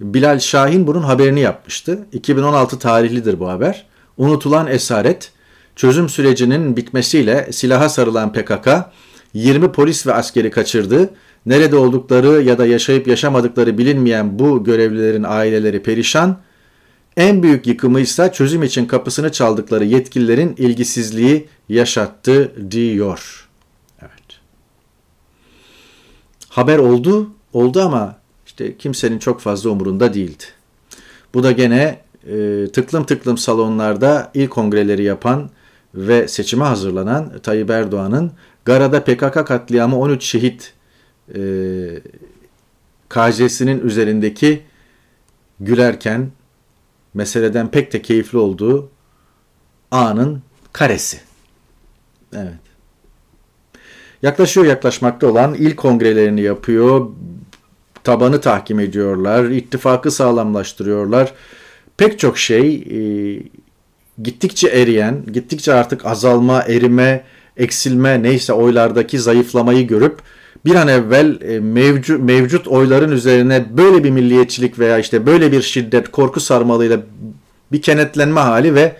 Bilal 0.00 0.38
Şahin 0.38 0.86
bunun 0.86 1.02
haberini 1.02 1.40
yapmıştı. 1.40 2.06
2016 2.12 2.78
tarihlidir 2.78 3.40
bu 3.40 3.48
haber. 3.48 3.86
Unutulan 4.16 4.66
esaret, 4.66 5.32
çözüm 5.76 6.08
sürecinin 6.08 6.76
bitmesiyle 6.76 7.48
silaha 7.52 7.88
sarılan 7.88 8.32
PKK 8.32 8.68
20 9.34 9.72
polis 9.72 10.06
ve 10.06 10.14
askeri 10.14 10.50
kaçırdı. 10.50 11.10
Nerede 11.46 11.76
oldukları 11.76 12.42
ya 12.42 12.58
da 12.58 12.66
yaşayıp 12.66 13.08
yaşamadıkları 13.08 13.78
bilinmeyen 13.78 14.38
bu 14.38 14.64
görevlilerin 14.64 15.24
aileleri 15.26 15.82
perişan. 15.82 16.36
En 17.16 17.42
büyük 17.42 17.66
yıkımı 17.66 18.00
ise 18.00 18.32
çözüm 18.32 18.62
için 18.62 18.86
kapısını 18.86 19.32
çaldıkları 19.32 19.84
yetkililerin 19.84 20.54
ilgisizliği 20.58 21.48
yaşattı 21.68 22.52
diyor. 22.70 23.48
Evet. 24.02 24.40
Haber 26.48 26.78
oldu, 26.78 27.30
oldu 27.52 27.82
ama 27.82 28.16
işte 28.46 28.76
kimsenin 28.76 29.18
çok 29.18 29.40
fazla 29.40 29.70
umurunda 29.70 30.14
değildi. 30.14 30.44
Bu 31.34 31.42
da 31.42 31.52
gene 31.52 32.00
e, 32.26 32.66
tıklım 32.72 33.04
tıklım 33.04 33.38
salonlarda 33.38 34.30
ilk 34.34 34.50
kongreleri 34.50 35.02
yapan 35.02 35.50
ve 35.94 36.28
seçime 36.28 36.64
hazırlanan 36.64 37.38
Tayyip 37.38 37.70
Erdoğan'ın 37.70 38.32
Gara'da 38.64 39.04
PKK 39.04 39.46
katliamı 39.46 39.98
13 39.98 40.24
şehit 40.24 40.72
e, 41.34 41.40
KC'sinin 43.08 43.80
üzerindeki 43.80 44.62
gülerken 45.60 46.30
meseleden 47.14 47.70
pek 47.70 47.92
de 47.92 48.02
keyifli 48.02 48.38
olduğu 48.38 48.90
anın 49.90 50.42
karesi. 50.72 51.20
Evet. 52.32 52.54
Yaklaşıyor 54.22 54.66
yaklaşmakta 54.66 55.26
olan 55.26 55.54
ilk 55.54 55.76
kongrelerini 55.76 56.40
yapıyor. 56.40 57.08
Tabanı 58.04 58.40
tahkim 58.40 58.80
ediyorlar. 58.80 59.44
ittifakı 59.44 60.10
sağlamlaştırıyorlar. 60.10 61.32
Pek 61.96 62.18
çok 62.18 62.38
şey 62.38 62.74
e, 62.74 62.98
gittikçe 64.22 64.68
eriyen, 64.68 65.24
gittikçe 65.32 65.74
artık 65.74 66.06
azalma, 66.06 66.62
erime, 66.62 67.24
eksilme 67.56 68.22
neyse 68.22 68.52
oylardaki 68.52 69.18
zayıflamayı 69.18 69.86
görüp 69.86 70.20
bir 70.64 70.74
an 70.74 70.88
evvel 70.88 71.40
e, 71.40 71.60
mevcut, 71.60 72.20
mevcut 72.20 72.68
oyların 72.68 73.12
üzerine 73.12 73.64
böyle 73.76 74.04
bir 74.04 74.10
milliyetçilik 74.10 74.78
veya 74.78 74.98
işte 74.98 75.26
böyle 75.26 75.52
bir 75.52 75.62
şiddet, 75.62 76.10
korku 76.10 76.40
sarmalıyla 76.40 77.00
bir 77.72 77.82
kenetlenme 77.82 78.40
hali 78.40 78.74
ve 78.74 78.96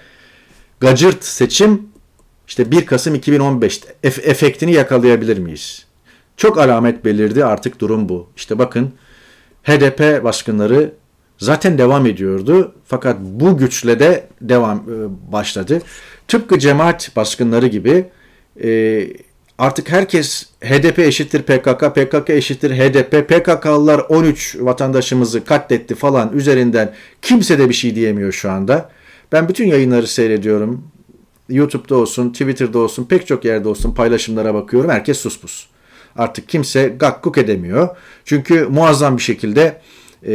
gacırt 0.81 1.25
seçim 1.25 1.83
işte 2.49 2.71
1 2.71 2.87
Kasım 2.87 3.15
2015'te 3.15 3.95
efektini 4.03 4.73
yakalayabilir 4.73 5.39
miyiz? 5.39 5.87
Çok 6.37 6.59
alamet 6.59 7.05
belirdi 7.05 7.45
artık 7.45 7.81
durum 7.81 8.09
bu. 8.09 8.29
İşte 8.37 8.59
bakın 8.59 8.93
HDP 9.63 10.25
baskınları 10.25 10.93
zaten 11.39 11.79
devam 11.79 12.07
ediyordu 12.07 12.75
fakat 12.87 13.21
bu 13.21 13.59
güçle 13.59 13.99
de 14.01 14.27
devam 14.41 14.79
e, 14.79 15.33
başladı. 15.33 15.83
Tıpkı 16.29 16.59
cemaat 16.59 17.17
baskınları 17.17 17.67
gibi 17.67 18.07
e, 18.63 18.69
artık 19.59 19.93
herkes 19.93 20.47
HDP 20.61 20.99
eşittir 20.99 21.43
PKK, 21.43 21.95
PKK 21.95 22.31
eşittir 22.31 22.71
HDP, 22.71 23.29
PKK'lılar 23.29 23.99
13 23.99 24.57
vatandaşımızı 24.61 25.45
katletti 25.45 25.95
falan 25.95 26.33
üzerinden 26.33 26.95
kimse 27.23 27.59
de 27.59 27.69
bir 27.69 27.75
şey 27.75 27.95
diyemiyor 27.95 28.33
şu 28.33 28.51
anda. 28.51 28.91
Ben 29.33 29.49
bütün 29.49 29.67
yayınları 29.67 30.07
seyrediyorum. 30.07 30.85
YouTube'da 31.49 31.97
olsun, 31.97 32.31
Twitter'da 32.31 32.79
olsun, 32.79 33.05
pek 33.05 33.27
çok 33.27 33.45
yerde 33.45 33.69
olsun 33.69 33.95
paylaşımlara 33.95 34.55
bakıyorum. 34.55 34.91
Herkes 34.91 35.19
suspus. 35.19 35.67
Artık 36.17 36.49
kimse 36.49 36.89
gakkuk 36.89 37.39
edemiyor. 37.39 37.89
Çünkü 38.25 38.65
muazzam 38.65 39.17
bir 39.17 39.23
şekilde 39.23 39.81
e, 40.27 40.35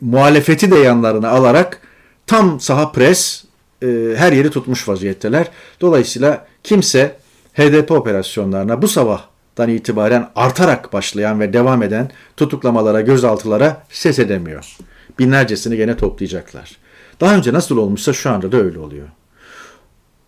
muhalefeti 0.00 0.70
de 0.70 0.78
yanlarına 0.78 1.28
alarak 1.28 1.80
tam 2.26 2.60
saha 2.60 2.92
pres 2.92 3.44
e, 3.82 3.86
her 4.16 4.32
yeri 4.32 4.50
tutmuş 4.50 4.88
vaziyetteler. 4.88 5.48
Dolayısıyla 5.80 6.46
kimse 6.62 7.21
HDP 7.54 7.90
operasyonlarına 7.90 8.82
bu 8.82 8.88
sabahtan 8.88 9.68
itibaren 9.68 10.30
artarak 10.36 10.92
başlayan 10.92 11.40
ve 11.40 11.52
devam 11.52 11.82
eden 11.82 12.10
tutuklamalara, 12.36 13.00
gözaltılara 13.00 13.82
ses 13.90 14.18
edemiyor. 14.18 14.76
Binlercesini 15.18 15.76
gene 15.76 15.96
toplayacaklar. 15.96 16.76
Daha 17.20 17.36
önce 17.36 17.52
nasıl 17.52 17.76
olmuşsa 17.76 18.12
şu 18.12 18.30
anda 18.30 18.52
da 18.52 18.56
öyle 18.56 18.78
oluyor. 18.78 19.08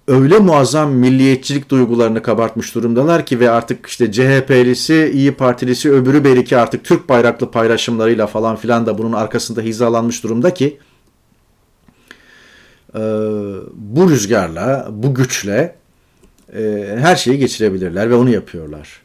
Öyle 0.08 0.38
muazzam 0.38 0.92
milliyetçilik 0.92 1.70
duygularını 1.70 2.22
kabartmış 2.22 2.74
durumdalar 2.74 3.26
ki 3.26 3.40
ve 3.40 3.50
artık 3.50 3.86
işte 3.86 4.12
CHP'lisi, 4.12 5.10
İyi 5.14 5.32
Partilisi, 5.32 5.92
öbürü 5.92 6.24
belki 6.24 6.56
artık 6.56 6.84
Türk 6.84 7.08
bayraklı 7.08 7.50
paylaşımlarıyla 7.50 8.26
falan 8.26 8.56
filan 8.56 8.86
da 8.86 8.98
bunun 8.98 9.12
arkasında 9.12 9.60
hizalanmış 9.60 10.24
durumda 10.24 10.54
ki 10.54 10.78
bu 13.74 14.10
rüzgarla, 14.10 14.88
bu 14.90 15.14
güçle 15.14 15.74
e, 16.54 16.96
her 16.98 17.16
şeyi 17.16 17.38
geçirebilirler 17.38 18.10
ve 18.10 18.14
onu 18.14 18.30
yapıyorlar. 18.30 19.04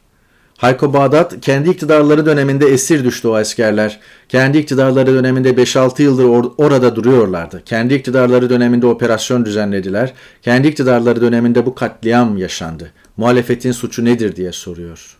Hayko 0.60 0.92
Bağdat 0.92 1.40
kendi 1.40 1.70
iktidarları 1.70 2.26
döneminde 2.26 2.66
esir 2.66 3.04
düştü 3.04 3.28
o 3.28 3.34
askerler. 3.34 4.00
Kendi 4.28 4.58
iktidarları 4.58 5.14
döneminde 5.14 5.50
5-6 5.50 6.02
yıldır 6.02 6.24
or- 6.24 6.52
orada 6.58 6.96
duruyorlardı. 6.96 7.62
Kendi 7.64 7.94
iktidarları 7.94 8.50
döneminde 8.50 8.86
operasyon 8.86 9.44
düzenlediler. 9.44 10.12
Kendi 10.42 10.68
iktidarları 10.68 11.20
döneminde 11.20 11.66
bu 11.66 11.74
katliam 11.74 12.36
yaşandı. 12.36 12.92
Muhalefetin 13.16 13.72
suçu 13.72 14.04
nedir 14.04 14.36
diye 14.36 14.52
soruyor. 14.52 15.16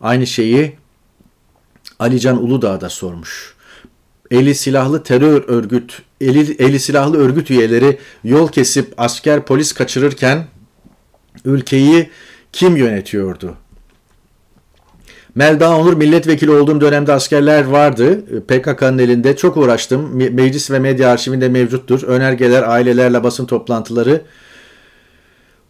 Aynı 0.00 0.26
şeyi 0.26 0.76
Alican 1.98 2.42
Uludağ 2.42 2.80
da 2.80 2.88
sormuş. 2.88 3.54
Eli 4.30 4.54
silahlı 4.54 5.02
terör 5.02 5.44
örgüt, 5.48 6.02
eli, 6.20 6.56
eli 6.58 6.80
silahlı 6.80 7.18
örgüt 7.18 7.50
üyeleri 7.50 7.98
yol 8.24 8.48
kesip 8.48 8.94
asker 8.96 9.44
polis 9.44 9.72
kaçırırken 9.72 10.46
ülkeyi 11.46 12.10
kim 12.52 12.76
yönetiyordu? 12.76 13.56
Melda 15.34 15.76
Onur 15.76 15.94
milletvekili 15.94 16.50
olduğum 16.50 16.80
dönemde 16.80 17.12
askerler 17.12 17.64
vardı. 17.64 18.24
PKK'nın 18.46 18.98
elinde 18.98 19.36
çok 19.36 19.56
uğraştım. 19.56 20.16
Meclis 20.16 20.70
ve 20.70 20.78
medya 20.78 21.10
arşivinde 21.10 21.48
mevcuttur. 21.48 22.02
Önergeler, 22.02 22.62
ailelerle 22.62 23.24
basın 23.24 23.46
toplantıları. 23.46 24.22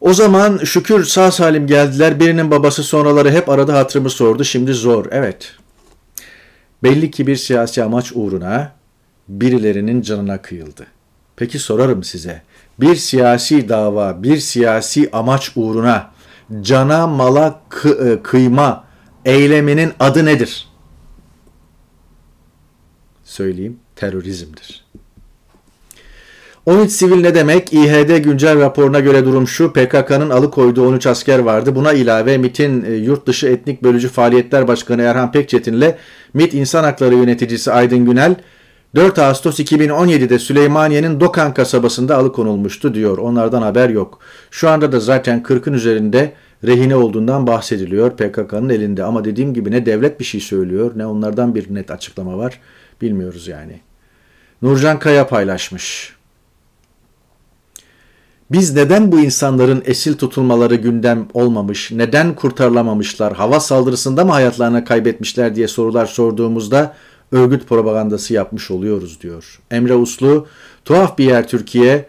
O 0.01 0.15
zaman 0.15 0.59
şükür 0.65 1.05
sağ 1.05 1.31
salim 1.31 1.67
geldiler. 1.67 2.21
Birinin 2.21 2.51
babası 2.51 2.83
sonraları 2.83 3.31
hep 3.31 3.49
arada 3.49 3.75
hatırımı 3.75 4.11
sordu. 4.11 4.45
Şimdi 4.45 4.73
zor. 4.75 5.07
Evet. 5.11 5.53
Belli 6.83 7.11
ki 7.11 7.27
bir 7.27 7.37
siyasi 7.37 7.83
amaç 7.83 8.12
uğruna 8.15 8.73
birilerinin 9.29 10.03
canına 10.03 10.43
kıyıldı. 10.43 10.87
Peki 11.37 11.59
sorarım 11.59 12.05
size 12.05 12.43
bir 12.81 12.97
siyasi 12.97 13.69
dava, 13.69 14.23
bir 14.23 14.37
siyasi 14.37 15.11
amaç 15.12 15.53
uğruna 15.57 16.11
cana 16.61 17.07
mala 17.07 17.61
kı- 17.71 18.12
e, 18.12 18.23
kıyma 18.23 18.85
eyleminin 19.25 19.93
adı 20.01 20.25
nedir? 20.25 20.69
Söyleyeyim, 23.25 23.77
terörizmdir. 23.97 24.87
13 26.67 26.91
sivil 26.93 27.21
ne 27.21 27.35
demek? 27.35 27.73
İHD 27.73 28.19
güncel 28.19 28.61
raporuna 28.61 29.01
göre 29.01 29.25
durum 29.25 29.49
şu. 29.49 29.73
PKK'nın 29.73 30.31
alıkoyduğu 30.31 30.89
13 30.89 31.07
asker 31.07 31.39
vardı. 31.39 31.75
Buna 31.75 31.93
ilave 31.93 32.39
MIT'in 32.39 32.85
e, 32.85 32.93
yurt 32.93 33.27
dışı 33.27 33.47
etnik 33.47 33.83
bölücü 33.83 34.09
faaliyetler 34.09 34.69
başkanı 34.69 35.03
Erhan 35.03 35.33
Pekçetin 35.33 35.73
ile 35.73 35.99
MIT 36.35 36.55
insan 36.55 36.85
hakları 36.85 37.15
yöneticisi 37.15 37.73
Aydın 37.73 38.05
Günel 38.05 38.35
4 38.96 39.18
Ağustos 39.18 39.61
2017'de 39.61 40.38
Süleymaniye'nin 40.38 41.20
Dokan 41.20 41.54
kasabasında 41.54 42.16
alıkonulmuştu 42.16 42.94
diyor. 42.94 43.18
Onlardan 43.18 43.62
haber 43.62 43.88
yok. 43.88 44.18
Şu 44.50 44.68
anda 44.68 44.92
da 44.92 45.00
zaten 45.00 45.42
40'ın 45.42 45.74
üzerinde 45.74 46.32
rehine 46.64 46.96
olduğundan 46.96 47.46
bahsediliyor 47.46 48.11
PKK'nın 48.11 48.68
elinde. 48.68 49.04
Ama 49.04 49.24
dediğim 49.24 49.54
gibi 49.54 49.70
ne 49.70 49.87
devlet 49.87 50.20
bir 50.20 50.24
şey 50.24 50.40
söylüyor 50.40 50.92
ne 50.96 51.06
onlardan 51.06 51.54
bir 51.54 51.74
net 51.74 51.90
açıklama 51.90 52.38
var 52.38 52.61
bilmiyoruz 53.00 53.48
yani. 53.48 53.80
Nurcan 54.62 54.98
Kaya 54.98 55.26
paylaşmış. 55.26 56.16
Biz 58.50 58.74
neden 58.74 59.12
bu 59.12 59.20
insanların 59.20 59.82
esil 59.87 60.14
tutulmaları 60.14 60.74
gündem 60.74 61.28
olmamış, 61.35 61.90
neden 61.92 62.35
kurtarılamamışlar, 62.35 63.32
hava 63.32 63.61
saldırısında 63.61 64.24
mı 64.24 64.32
hayatlarını 64.32 64.85
kaybetmişler 64.85 65.54
diye 65.54 65.68
sorular 65.68 66.06
sorduğumuzda 66.06 66.94
örgüt 67.33 67.69
propagandası 67.69 68.35
yapmış 68.35 68.71
oluyoruz 68.71 69.21
diyor. 69.21 69.61
Emre 69.71 69.95
Uslu, 69.95 70.47
tuhaf 70.85 71.19
bir 71.19 71.25
yer 71.25 71.49
Türkiye. 71.49 72.09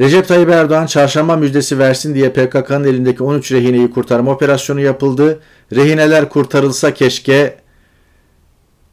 Recep 0.00 0.28
Tayyip 0.28 0.48
Erdoğan 0.48 0.86
çarşamba 0.86 1.36
müjdesi 1.36 1.78
versin 1.78 2.14
diye 2.14 2.32
PKK'nın 2.32 2.84
elindeki 2.84 3.22
13 3.22 3.52
rehineyi 3.52 3.90
kurtarma 3.90 4.30
operasyonu 4.30 4.80
yapıldı. 4.80 5.40
Rehineler 5.74 6.28
kurtarılsa 6.28 6.94
keşke 6.94 7.62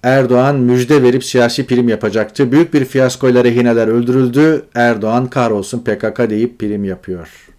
Erdoğan 0.04 0.56
müjde 0.56 1.04
verip 1.04 1.24
siyasi 1.24 1.66
prim 1.66 1.90
yapacaktı. 1.90 2.52
Büyük 2.52 2.74
bir 2.74 2.86
fiyaskoyla 2.86 3.44
rehineler 3.44 3.88
öldürüldü. 3.88 4.66
Erdoğan 4.76 5.30
kahrolsun 5.30 5.80
PKK 5.80 6.30
deyip 6.30 6.60
prim 6.60 6.84
yapıyor. 6.84 7.50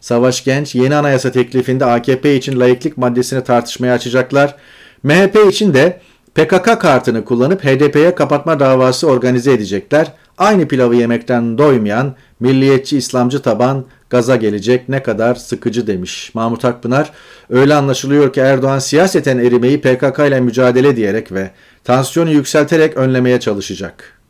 Savaş 0.00 0.44
Genç 0.44 0.74
yeni 0.74 0.96
anayasa 0.96 1.32
teklifinde 1.32 1.84
AKP 1.84 2.36
için 2.36 2.60
layıklık 2.60 2.96
maddesini 2.96 3.44
tartışmaya 3.44 3.94
açacaklar. 3.94 4.56
MHP 5.02 5.36
için 5.48 5.74
de 5.74 6.00
PKK 6.34 6.80
kartını 6.80 7.24
kullanıp 7.24 7.64
HDP'ye 7.64 8.14
kapatma 8.14 8.60
davası 8.60 9.06
organize 9.06 9.52
edecekler. 9.52 10.12
Aynı 10.38 10.68
pilavı 10.68 10.96
yemekten 10.96 11.58
doymayan 11.58 12.14
milliyetçi 12.40 12.96
İslamcı 12.96 13.42
taban 13.42 13.84
gaza 14.10 14.36
gelecek 14.36 14.88
ne 14.88 15.02
kadar 15.02 15.34
sıkıcı 15.34 15.86
demiş. 15.86 16.30
Mahmut 16.34 16.64
Akpınar 16.64 17.12
öyle 17.50 17.74
anlaşılıyor 17.74 18.32
ki 18.32 18.40
Erdoğan 18.40 18.78
siyaseten 18.78 19.38
erimeyi 19.38 19.80
PKK 19.80 20.18
ile 20.18 20.40
mücadele 20.40 20.96
diyerek 20.96 21.32
ve 21.32 21.50
tansiyonu 21.84 22.30
yükselterek 22.30 22.96
önlemeye 22.96 23.40
çalışacak. 23.40 24.20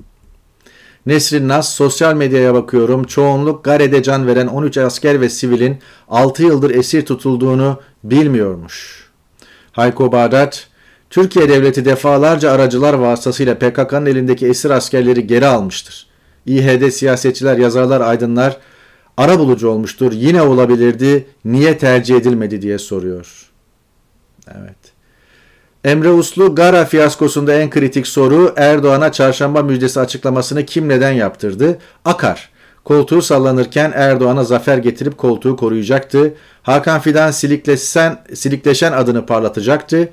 Nesrin 1.06 1.48
Nas 1.48 1.74
sosyal 1.74 2.14
medyaya 2.14 2.54
bakıyorum. 2.54 3.04
Çoğunluk 3.04 3.64
Gare'de 3.64 4.02
can 4.02 4.26
veren 4.26 4.46
13 4.46 4.78
asker 4.78 5.20
ve 5.20 5.28
sivilin 5.28 5.78
6 6.08 6.42
yıldır 6.42 6.70
esir 6.70 7.06
tutulduğunu 7.06 7.80
bilmiyormuş. 8.04 9.08
Hayko 9.72 10.12
Bağdat 10.12 10.69
Türkiye 11.10 11.48
devleti 11.48 11.84
defalarca 11.84 12.52
aracılar 12.52 12.94
vasıtasıyla 12.94 13.54
PKK'nın 13.58 14.06
elindeki 14.06 14.46
esir 14.46 14.70
askerleri 14.70 15.26
geri 15.26 15.46
almıştır. 15.46 16.06
İHD 16.46 16.90
siyasetçiler, 16.90 17.58
yazarlar, 17.58 18.00
aydınlar 18.00 18.56
ara 19.16 19.38
bulucu 19.38 19.68
olmuştur. 19.68 20.12
Yine 20.12 20.42
olabilirdi. 20.42 21.26
Niye 21.44 21.78
tercih 21.78 22.16
edilmedi 22.16 22.62
diye 22.62 22.78
soruyor. 22.78 23.50
Evet. 24.48 24.76
Emre 25.84 26.10
Uslu 26.10 26.54
Gara 26.54 26.84
fiyaskosunda 26.84 27.54
en 27.54 27.70
kritik 27.70 28.06
soru 28.06 28.54
Erdoğan'a 28.56 29.12
çarşamba 29.12 29.62
müjdesi 29.62 30.00
açıklamasını 30.00 30.66
kim 30.66 30.88
neden 30.88 31.12
yaptırdı? 31.12 31.78
Akar. 32.04 32.50
Koltuğu 32.84 33.22
sallanırken 33.22 33.92
Erdoğan'a 33.94 34.44
zafer 34.44 34.78
getirip 34.78 35.18
koltuğu 35.18 35.56
koruyacaktı. 35.56 36.34
Hakan 36.62 37.00
Fidan 37.00 37.30
silikleşen, 37.30 38.24
silikleşen 38.34 38.92
adını 38.92 39.26
parlatacaktı. 39.26 40.08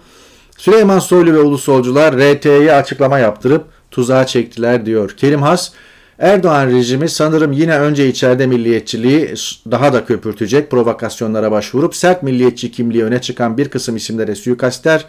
Süleyman 0.58 1.00
Soylu 1.00 1.34
ve 1.34 1.40
ulusolcular 1.40 2.18
RT'ye 2.18 2.74
açıklama 2.74 3.20
yaptırıp 3.20 3.66
tuzağa 3.92 4.26
çektiler 4.26 4.86
diyor. 4.86 5.14
Kerim 5.18 5.42
Has, 5.42 5.72
Erdoğan 6.20 6.68
rejimi 6.68 7.10
sanırım 7.10 7.52
yine 7.52 7.80
önce 7.80 8.08
içeride 8.08 8.48
milliyetçiliği 8.48 9.34
daha 9.72 9.94
da 9.94 10.06
köpürtecek 10.06 10.72
provokasyonlara 10.72 11.52
başvurup 11.52 11.96
sert 11.96 12.24
milliyetçi 12.24 12.72
kimliği 12.72 13.04
öne 13.04 13.22
çıkan 13.22 13.58
bir 13.58 13.70
kısım 13.70 13.96
isimlere 13.96 14.36
suikastler 14.36 15.06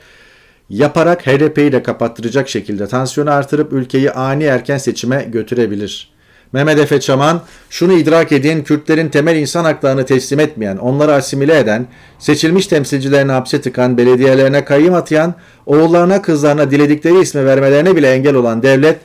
yaparak 0.71 1.27
HDP'yi 1.27 1.73
de 1.73 1.83
kapattıracak 1.83 2.49
şekilde 2.49 2.87
tansiyonu 2.87 3.31
artırıp 3.31 3.73
ülkeyi 3.73 4.11
ani 4.11 4.45
erken 4.45 4.79
seçime 4.79 5.29
götürebilir. 5.33 6.18
Mehmet 6.53 6.79
Efe 6.79 7.01
Çaman, 7.01 7.43
şunu 7.71 7.93
idrak 7.93 8.33
edin, 8.33 8.63
Kürtlerin 8.63 9.09
temel 9.09 9.37
insan 9.37 9.65
haklarını 9.65 10.07
teslim 10.07 10.41
etmeyen, 10.41 10.77
onları 10.77 11.13
asimile 11.13 11.59
eden, 11.59 11.87
seçilmiş 12.19 12.67
temsilcilerini 12.67 13.33
hapse 13.33 13.61
tıkan, 13.61 13.99
belediyelerine 13.99 14.65
kayyım 14.65 14.95
atayan, 14.95 15.35
oğullarına 15.67 16.23
kızlarına 16.23 16.71
diledikleri 16.71 17.21
ismi 17.21 17.47
vermelerine 17.47 17.97
bile 17.97 18.11
engel 18.11 18.35
olan 18.35 18.63
devlet, 18.63 18.99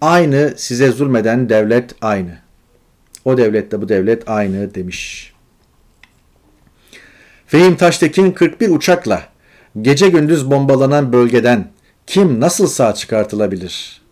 aynı 0.00 0.54
size 0.56 0.90
zulmeden 0.90 1.48
devlet 1.48 1.94
aynı. 2.00 2.38
O 3.24 3.36
devlette 3.36 3.82
bu 3.82 3.88
devlet 3.88 4.28
aynı 4.28 4.74
demiş. 4.74 5.32
Fehim 7.46 7.76
Taştekin 7.76 8.30
41 8.32 8.70
uçakla 8.70 9.22
gece 9.82 10.08
gündüz 10.08 10.50
bombalanan 10.50 11.12
bölgeden 11.12 11.70
kim 12.06 12.40
nasıl 12.40 12.66
sağ 12.66 12.94
çıkartılabilir? 12.94 14.02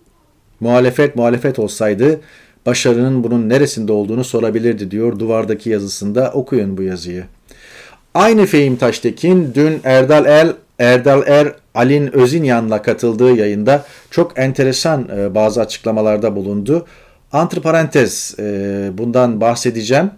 Muhalefet 0.61 1.16
muhalefet 1.16 1.59
olsaydı 1.59 2.21
başarının 2.66 3.25
bunun 3.25 3.48
neresinde 3.48 3.92
olduğunu 3.92 4.25
sorabilirdi 4.25 4.90
diyor 4.90 5.18
duvardaki 5.18 5.70
yazısında. 5.70 6.31
Okuyun 6.35 6.77
bu 6.77 6.83
yazıyı. 6.83 7.25
Aynı 8.14 8.46
Fehim 8.46 8.77
Taştekin 8.77 9.55
dün 9.55 9.81
Erdal 9.85 10.27
El 10.27 10.53
Erdal 10.79 11.22
Er 11.27 11.55
Alin 11.75 12.16
Özinyan'la 12.16 12.83
katıldığı 12.83 13.37
yayında 13.37 13.85
çok 14.11 14.38
enteresan 14.38 15.09
e, 15.16 15.35
bazı 15.35 15.61
açıklamalarda 15.61 16.37
bulundu. 16.37 16.87
Antiparantez 17.33 18.35
e, 18.38 18.90
bundan 18.98 19.40
bahsedeceğim. 19.40 20.11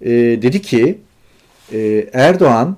E, 0.00 0.10
dedi 0.42 0.62
ki 0.62 0.98
Erdoğan 2.12 2.76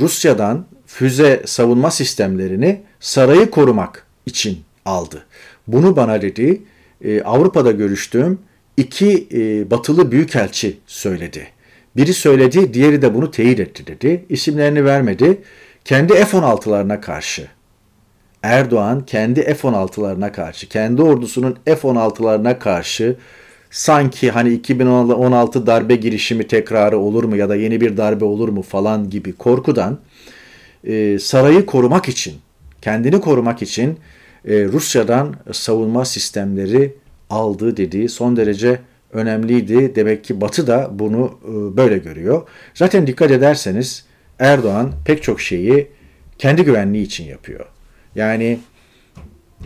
Rusya'dan 0.00 0.66
füze 0.86 1.42
savunma 1.46 1.90
sistemlerini 1.90 2.80
sarayı 3.00 3.50
korumak 3.50 4.06
için 4.26 4.60
aldı. 4.84 5.24
Bunu 5.66 5.96
bana 5.96 6.22
dedi 6.22 6.62
Avrupa'da 7.24 7.70
görüştüğüm 7.70 8.38
iki 8.76 9.28
batılı 9.70 10.12
büyükelçi 10.12 10.78
söyledi. 10.86 11.46
Biri 11.96 12.14
söyledi, 12.14 12.74
diğeri 12.74 13.02
de 13.02 13.14
bunu 13.14 13.30
teyit 13.30 13.60
etti 13.60 13.86
dedi. 13.86 14.24
İsimlerini 14.28 14.84
vermedi. 14.84 15.42
Kendi 15.84 16.14
F-16'larına 16.14 17.00
karşı. 17.00 17.48
Erdoğan 18.42 19.06
kendi 19.06 19.42
F-16'larına 19.42 20.32
karşı, 20.32 20.68
kendi 20.68 21.02
ordusunun 21.02 21.58
F-16'larına 21.64 22.58
karşı 22.58 23.16
sanki 23.70 24.30
hani 24.30 24.52
2016 24.52 25.66
darbe 25.66 25.96
girişimi 25.96 26.46
tekrarı 26.46 26.98
olur 26.98 27.24
mu 27.24 27.36
ya 27.36 27.48
da 27.48 27.56
yeni 27.56 27.80
bir 27.80 27.96
darbe 27.96 28.24
olur 28.24 28.48
mu 28.48 28.62
falan 28.62 29.10
gibi 29.10 29.32
korkudan 29.32 29.98
e, 30.84 31.18
sarayı 31.18 31.66
korumak 31.66 32.08
için, 32.08 32.34
kendini 32.82 33.20
korumak 33.20 33.62
için 33.62 33.98
e, 34.48 34.64
Rusya'dan 34.64 35.34
savunma 35.52 36.04
sistemleri 36.04 36.94
aldı 37.30 37.76
dediği 37.76 38.08
son 38.08 38.36
derece 38.36 38.78
önemliydi. 39.12 39.94
Demek 39.94 40.24
ki 40.24 40.40
Batı 40.40 40.66
da 40.66 40.90
bunu 40.92 41.38
e, 41.44 41.76
böyle 41.76 41.98
görüyor. 41.98 42.42
Zaten 42.74 43.06
dikkat 43.06 43.30
ederseniz 43.30 44.04
Erdoğan 44.38 44.92
pek 45.04 45.22
çok 45.22 45.40
şeyi 45.40 45.88
kendi 46.38 46.64
güvenliği 46.64 47.04
için 47.04 47.24
yapıyor. 47.24 47.64
Yani 48.14 48.58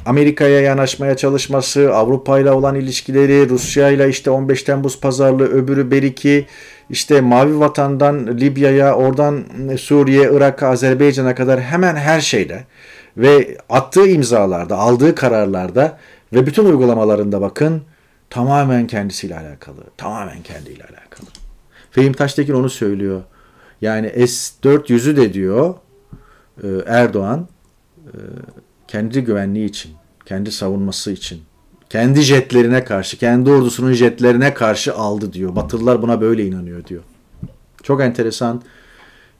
Amerika'ya 0.06 0.60
yanaşmaya 0.60 1.16
çalışması, 1.16 1.94
Avrupa 1.94 2.38
ile 2.38 2.50
olan 2.50 2.74
ilişkileri, 2.74 3.48
Rusya 3.48 3.90
ile 3.90 4.08
işte 4.08 4.30
15 4.30 4.62
Temmuz 4.62 5.00
pazarlığı, 5.00 5.48
öbürü 5.48 5.90
Beriki, 5.90 6.46
işte 6.90 7.20
Mavi 7.20 7.60
Vatan'dan 7.60 8.26
Libya'ya, 8.40 8.94
oradan 8.94 9.44
Suriye, 9.78 10.30
Irak, 10.32 10.62
Azerbaycan'a 10.62 11.34
kadar 11.34 11.60
hemen 11.60 11.96
her 11.96 12.20
şeyde 12.20 12.64
ve 13.16 13.58
attığı 13.68 14.08
imzalarda, 14.08 14.76
aldığı 14.78 15.14
kararlarda 15.14 15.98
ve 16.32 16.46
bütün 16.46 16.64
uygulamalarında 16.64 17.40
bakın 17.40 17.82
Tamamen 18.30 18.86
kendisiyle 18.86 19.38
alakalı. 19.38 19.80
Tamamen 19.96 20.42
kendiyle 20.42 20.82
alakalı. 20.82 21.26
Fehim 21.90 22.12
Taştekin 22.12 22.54
onu 22.54 22.70
söylüyor. 22.70 23.22
Yani 23.80 24.28
S-400'ü 24.28 25.16
de 25.16 25.32
diyor 25.32 25.74
e, 26.62 26.68
Erdoğan 26.86 27.48
e, 28.06 28.16
kendi 28.88 29.24
güvenliği 29.24 29.68
için, 29.68 29.92
kendi 30.26 30.52
savunması 30.52 31.12
için, 31.12 31.42
kendi 31.90 32.20
jetlerine 32.20 32.84
karşı, 32.84 33.18
kendi 33.18 33.50
ordusunun 33.50 33.92
jetlerine 33.92 34.54
karşı 34.54 34.94
aldı 34.94 35.32
diyor. 35.32 35.56
Batılılar 35.56 36.02
buna 36.02 36.20
böyle 36.20 36.46
inanıyor 36.46 36.84
diyor. 36.84 37.02
Çok 37.82 38.00
enteresan 38.00 38.62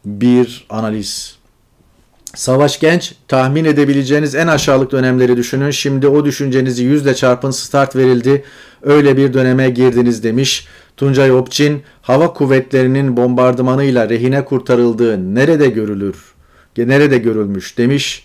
bir 0.04 0.66
analiz. 0.70 1.35
Savaş 2.36 2.80
Genç, 2.80 3.12
tahmin 3.28 3.64
edebileceğiniz 3.64 4.34
en 4.34 4.46
aşağılık 4.46 4.92
dönemleri 4.92 5.36
düşünün. 5.36 5.70
Şimdi 5.70 6.08
o 6.08 6.24
düşüncenizi 6.24 6.84
yüzle 6.84 7.14
çarpın 7.14 7.50
start 7.50 7.96
verildi. 7.96 8.44
Öyle 8.82 9.16
bir 9.16 9.34
döneme 9.34 9.70
girdiniz 9.70 10.24
demiş. 10.24 10.66
Tuncay 10.96 11.32
Opçin, 11.32 11.82
hava 12.02 12.32
kuvvetlerinin 12.32 13.16
bombardımanıyla 13.16 14.08
rehine 14.08 14.44
kurtarıldığı 14.44 15.34
nerede 15.34 15.68
görülür? 15.68 16.16
Nerede 16.78 17.18
görülmüş 17.18 17.78
demiş. 17.78 18.24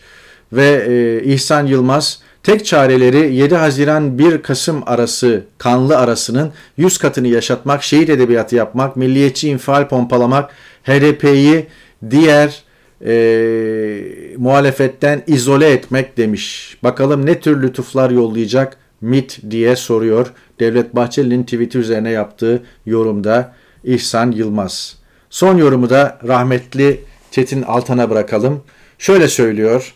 Ve 0.53 0.85
e, 0.87 1.23
İhsan 1.23 1.65
Yılmaz, 1.65 2.19
tek 2.43 2.65
çareleri 2.65 3.35
7 3.35 3.55
Haziran 3.55 4.17
1 4.17 4.41
Kasım 4.41 4.83
arası 4.85 5.43
kanlı 5.57 5.97
arasının 5.97 6.51
100 6.77 6.97
katını 6.97 7.27
yaşatmak, 7.27 7.83
şehit 7.83 8.09
edebiyatı 8.09 8.55
yapmak, 8.55 8.95
milliyetçi 8.95 9.49
infial 9.49 9.87
pompalamak, 9.87 10.49
HDP'yi 10.83 11.67
diğer 12.09 12.63
e, 13.05 14.35
muhalefetten 14.37 15.23
izole 15.27 15.69
etmek 15.69 16.17
demiş. 16.17 16.77
Bakalım 16.83 17.25
ne 17.25 17.39
tür 17.39 17.61
lütuflar 17.61 18.09
yollayacak 18.09 18.77
MIT 19.01 19.39
diye 19.49 19.75
soruyor. 19.75 20.33
Devlet 20.59 20.95
Bahçeli'nin 20.95 21.43
tweet'i 21.43 21.77
üzerine 21.77 22.09
yaptığı 22.09 22.63
yorumda 22.85 23.53
İhsan 23.83 24.31
Yılmaz. 24.31 24.97
Son 25.29 25.57
yorumu 25.57 25.89
da 25.89 26.19
rahmetli 26.27 27.01
Çetin 27.31 27.61
Altan'a 27.61 28.09
bırakalım. 28.09 28.63
Şöyle 28.97 29.27
söylüyor. 29.27 29.93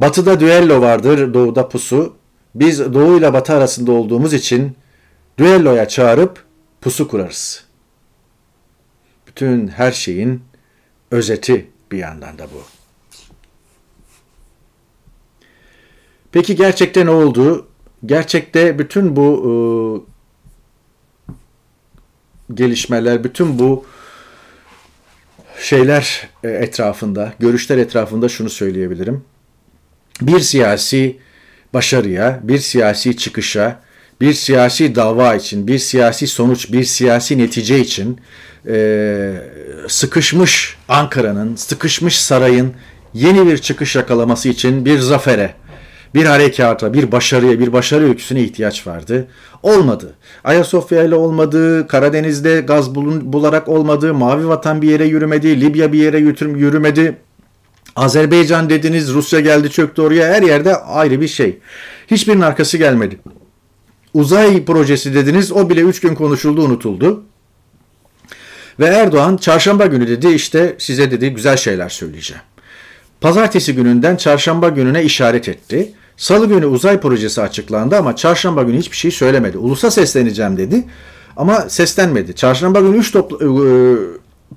Batıda 0.00 0.40
düello 0.40 0.80
vardır, 0.80 1.34
doğuda 1.34 1.68
pusu. 1.68 2.16
Biz 2.54 2.94
doğu 2.94 3.18
ile 3.18 3.32
batı 3.32 3.52
arasında 3.52 3.92
olduğumuz 3.92 4.34
için 4.34 4.76
düelloya 5.38 5.88
çağırıp 5.88 6.44
pusu 6.80 7.08
kurarız. 7.08 7.64
Bütün 9.26 9.68
her 9.68 9.92
şeyin 9.92 10.42
özeti 11.10 11.66
bir 11.92 11.98
yandan 11.98 12.38
da 12.38 12.44
bu. 12.44 12.62
Peki 16.32 16.56
gerçekte 16.56 17.06
ne 17.06 17.10
oldu? 17.10 17.68
Gerçekte 18.06 18.78
bütün 18.78 19.16
bu 19.16 20.06
e, 22.48 22.54
gelişmeler, 22.54 23.24
bütün 23.24 23.58
bu 23.58 23.84
şeyler 25.60 26.28
e, 26.44 26.48
etrafında, 26.48 27.32
görüşler 27.38 27.78
etrafında 27.78 28.28
şunu 28.28 28.50
söyleyebilirim. 28.50 29.24
Bir 30.20 30.40
siyasi 30.40 31.18
başarıya, 31.74 32.40
bir 32.42 32.58
siyasi 32.58 33.16
çıkışa, 33.16 33.80
bir 34.20 34.32
siyasi 34.32 34.94
dava 34.94 35.34
için, 35.34 35.66
bir 35.66 35.78
siyasi 35.78 36.26
sonuç, 36.26 36.72
bir 36.72 36.84
siyasi 36.84 37.38
netice 37.38 37.80
için 37.80 38.20
e, 38.68 39.32
sıkışmış 39.88 40.76
Ankara'nın, 40.88 41.56
sıkışmış 41.56 42.20
sarayın 42.20 42.72
yeni 43.14 43.46
bir 43.46 43.58
çıkış 43.58 43.96
yakalaması 43.96 44.48
için 44.48 44.84
bir 44.84 44.98
zafere, 44.98 45.54
bir 46.14 46.24
harekata, 46.24 46.94
bir 46.94 47.12
başarıya, 47.12 47.60
bir 47.60 47.72
başarı 47.72 48.04
öyküsüne 48.04 48.42
ihtiyaç 48.42 48.86
vardı. 48.86 49.28
Olmadı. 49.62 50.14
Ayasofya 50.44 51.02
ile 51.02 51.14
olmadı, 51.14 51.88
Karadeniz'de 51.88 52.60
gaz 52.60 52.94
bulun, 52.94 53.32
bularak 53.32 53.68
olmadı, 53.68 54.14
Mavi 54.14 54.48
Vatan 54.48 54.82
bir 54.82 54.90
yere 54.90 55.04
yürümedi, 55.04 55.60
Libya 55.60 55.92
bir 55.92 55.98
yere 55.98 56.18
yürümedi. 56.18 57.16
Azerbaycan 57.96 58.70
dediniz, 58.70 59.14
Rusya 59.14 59.40
geldi 59.40 59.70
çöktü 59.70 60.02
oraya, 60.02 60.34
her 60.34 60.42
yerde 60.42 60.76
ayrı 60.76 61.20
bir 61.20 61.28
şey. 61.28 61.58
Hiçbirinin 62.06 62.42
arkası 62.42 62.78
gelmedi. 62.78 63.18
Uzay 64.16 64.64
projesi 64.64 65.14
dediniz, 65.14 65.52
o 65.52 65.70
bile 65.70 65.80
üç 65.80 66.00
gün 66.00 66.14
konuşuldu, 66.14 66.62
unutuldu. 66.62 67.22
Ve 68.80 68.86
Erdoğan 68.86 69.36
çarşamba 69.36 69.86
günü 69.86 70.08
dedi 70.08 70.28
işte 70.28 70.76
size 70.78 71.10
dedi 71.10 71.30
güzel 71.30 71.56
şeyler 71.56 71.88
söyleyeceğim. 71.88 72.42
Pazartesi 73.20 73.74
gününden 73.74 74.16
çarşamba 74.16 74.68
gününe 74.68 75.04
işaret 75.04 75.48
etti. 75.48 75.92
Salı 76.16 76.46
günü 76.46 76.66
uzay 76.66 77.00
projesi 77.00 77.42
açıklandı 77.42 77.96
ama 77.96 78.16
çarşamba 78.16 78.62
günü 78.62 78.78
hiçbir 78.78 78.96
şey 78.96 79.10
söylemedi. 79.10 79.58
Ulusa 79.58 79.90
sesleneceğim 79.90 80.56
dedi 80.56 80.84
ama 81.36 81.60
seslenmedi. 81.60 82.34
Çarşamba 82.34 82.80
günü 82.80 82.96
3 82.96 83.14
topl- 83.14 83.42
e, 83.42 83.48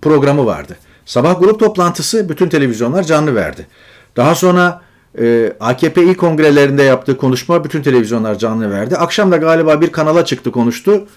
programı 0.01 0.45
vardı. 0.45 0.75
Sabah 1.05 1.39
grup 1.39 1.59
toplantısı 1.59 2.29
bütün 2.29 2.49
televizyonlar 2.49 3.03
canlı 3.03 3.35
verdi. 3.35 3.67
Daha 4.15 4.35
sonra 4.35 4.81
e, 5.17 5.53
AKP 5.59 6.03
il 6.03 6.15
kongrelerinde 6.15 6.83
yaptığı 6.83 7.17
konuşma 7.17 7.63
bütün 7.63 7.81
televizyonlar 7.81 8.37
canlı 8.37 8.71
verdi. 8.71 8.97
Akşam 8.97 9.31
da 9.31 9.37
galiba 9.37 9.81
bir 9.81 9.91
kanala 9.91 10.25
çıktı 10.25 10.51
konuştu. 10.51 11.07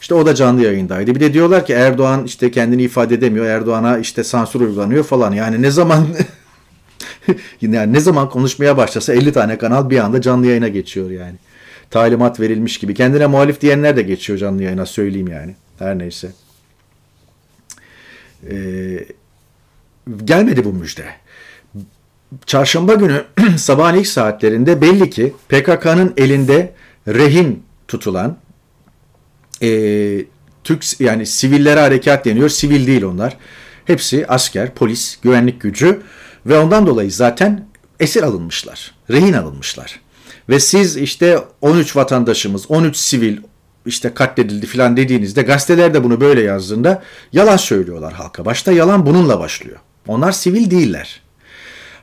İşte 0.00 0.14
o 0.14 0.26
da 0.26 0.34
canlı 0.34 0.62
yayındaydı. 0.62 1.14
Bir 1.14 1.20
de 1.20 1.32
diyorlar 1.32 1.66
ki 1.66 1.72
Erdoğan 1.72 2.24
işte 2.24 2.50
kendini 2.50 2.82
ifade 2.82 3.14
edemiyor. 3.14 3.46
Erdoğan'a 3.46 3.98
işte 3.98 4.24
sansür 4.24 4.60
uygulanıyor 4.60 5.04
falan. 5.04 5.32
Yani 5.32 5.62
ne 5.62 5.70
zaman 5.70 6.06
yani 7.60 7.92
ne 7.92 8.00
zaman 8.00 8.30
konuşmaya 8.30 8.76
başlasa 8.76 9.12
50 9.12 9.32
tane 9.32 9.58
kanal 9.58 9.90
bir 9.90 9.98
anda 9.98 10.20
canlı 10.20 10.46
yayına 10.46 10.68
geçiyor 10.68 11.10
yani. 11.10 11.36
Talimat 11.90 12.40
verilmiş 12.40 12.78
gibi. 12.78 12.94
Kendine 12.94 13.26
muhalif 13.26 13.60
diyenler 13.60 13.96
de 13.96 14.02
geçiyor 14.02 14.38
canlı 14.38 14.62
yayına 14.62 14.86
söyleyeyim 14.86 15.28
yani. 15.28 15.54
Her 15.78 15.98
neyse. 15.98 16.32
Ee, 18.50 19.04
gelmedi 20.24 20.64
bu 20.64 20.72
müjde. 20.72 21.04
Çarşamba 22.46 22.94
günü 22.94 23.24
sabahın 23.56 23.98
ilk 23.98 24.06
saatlerinde 24.06 24.80
belli 24.80 25.10
ki 25.10 25.34
PKK'nın 25.48 26.14
elinde 26.16 26.72
rehin 27.08 27.62
tutulan 27.88 28.36
e, 29.62 29.68
Türk 30.64 31.00
yani 31.00 31.26
sivillere 31.26 31.80
harekat 31.80 32.24
deniyor. 32.24 32.48
Sivil 32.48 32.86
değil 32.86 33.02
onlar. 33.02 33.36
Hepsi 33.84 34.26
asker, 34.28 34.74
polis, 34.74 35.18
güvenlik 35.22 35.60
gücü 35.60 36.02
ve 36.46 36.58
ondan 36.58 36.86
dolayı 36.86 37.10
zaten 37.10 37.66
esir 38.00 38.22
alınmışlar. 38.22 38.94
Rehin 39.10 39.32
alınmışlar. 39.32 40.00
Ve 40.48 40.60
siz 40.60 40.96
işte 40.96 41.38
13 41.60 41.96
vatandaşımız, 41.96 42.70
13 42.70 42.96
sivil 42.96 43.38
işte 43.86 44.14
katledildi 44.14 44.66
filan 44.66 44.96
dediğinizde 44.96 45.42
gazeteler 45.42 45.94
de 45.94 46.04
bunu 46.04 46.20
böyle 46.20 46.42
yazdığında 46.42 47.02
yalan 47.32 47.56
söylüyorlar 47.56 48.12
halka. 48.12 48.44
Başta 48.44 48.72
yalan 48.72 49.06
bununla 49.06 49.40
başlıyor. 49.40 49.78
Onlar 50.08 50.32
sivil 50.32 50.70
değiller. 50.70 51.23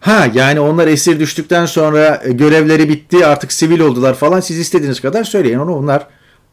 Ha 0.01 0.27
yani 0.33 0.59
onlar 0.59 0.87
esir 0.87 1.19
düştükten 1.19 1.65
sonra 1.65 2.21
görevleri 2.25 2.89
bitti 2.89 3.25
artık 3.25 3.53
sivil 3.53 3.79
oldular 3.79 4.13
falan 4.13 4.39
siz 4.39 4.59
istediğiniz 4.59 4.99
kadar 4.99 5.23
söyleyin 5.23 5.59
onu 5.59 5.75
onlar 5.75 6.07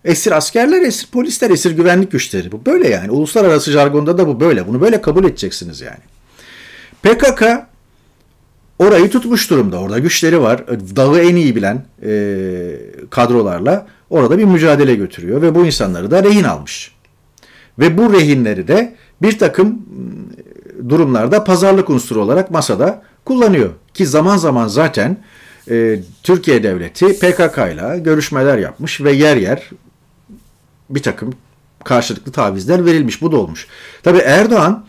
esir 0.04 0.32
askerler, 0.32 0.82
esir 0.82 1.06
polisler, 1.06 1.50
esir 1.50 1.70
güvenlik 1.70 2.12
güçleri. 2.12 2.52
Bu 2.52 2.66
böyle 2.66 2.88
yani. 2.88 3.10
Uluslararası 3.10 3.70
jargonda 3.70 4.18
da 4.18 4.28
bu 4.28 4.40
böyle. 4.40 4.66
Bunu 4.66 4.80
böyle 4.80 5.00
kabul 5.00 5.24
edeceksiniz 5.24 5.80
yani. 5.80 5.98
PKK 7.02 7.42
orayı 8.78 9.10
tutmuş 9.10 9.50
durumda. 9.50 9.80
Orada 9.80 9.98
güçleri 9.98 10.42
var. 10.42 10.66
Dağı 10.96 11.20
en 11.20 11.36
iyi 11.36 11.56
bilen 11.56 11.84
e, 12.02 12.10
kadrolarla 13.10 13.86
orada 14.10 14.38
bir 14.38 14.44
mücadele 14.44 14.94
götürüyor 14.94 15.42
ve 15.42 15.54
bu 15.54 15.66
insanları 15.66 16.10
da 16.10 16.22
rehin 16.22 16.44
almış. 16.44 16.92
Ve 17.78 17.98
bu 17.98 18.12
rehinleri 18.12 18.68
de 18.68 18.94
bir 19.22 19.38
takım 19.38 19.82
durumlarda 20.88 21.44
pazarlık 21.44 21.90
unsuru 21.90 22.22
olarak 22.22 22.50
masada 22.50 23.07
kullanıyor. 23.28 23.70
Ki 23.94 24.06
zaman 24.06 24.36
zaman 24.36 24.68
zaten 24.68 25.16
e, 25.70 26.00
Türkiye 26.22 26.62
Devleti 26.62 27.06
PKK 27.06 27.58
ile 27.58 27.98
görüşmeler 27.98 28.58
yapmış 28.58 29.00
ve 29.00 29.12
yer 29.12 29.36
yer 29.36 29.70
bir 30.90 31.02
takım 31.02 31.32
karşılıklı 31.84 32.32
tavizler 32.32 32.84
verilmiş. 32.84 33.22
Bu 33.22 33.32
da 33.32 33.36
olmuş. 33.36 33.66
Tabi 34.02 34.18
Erdoğan 34.18 34.84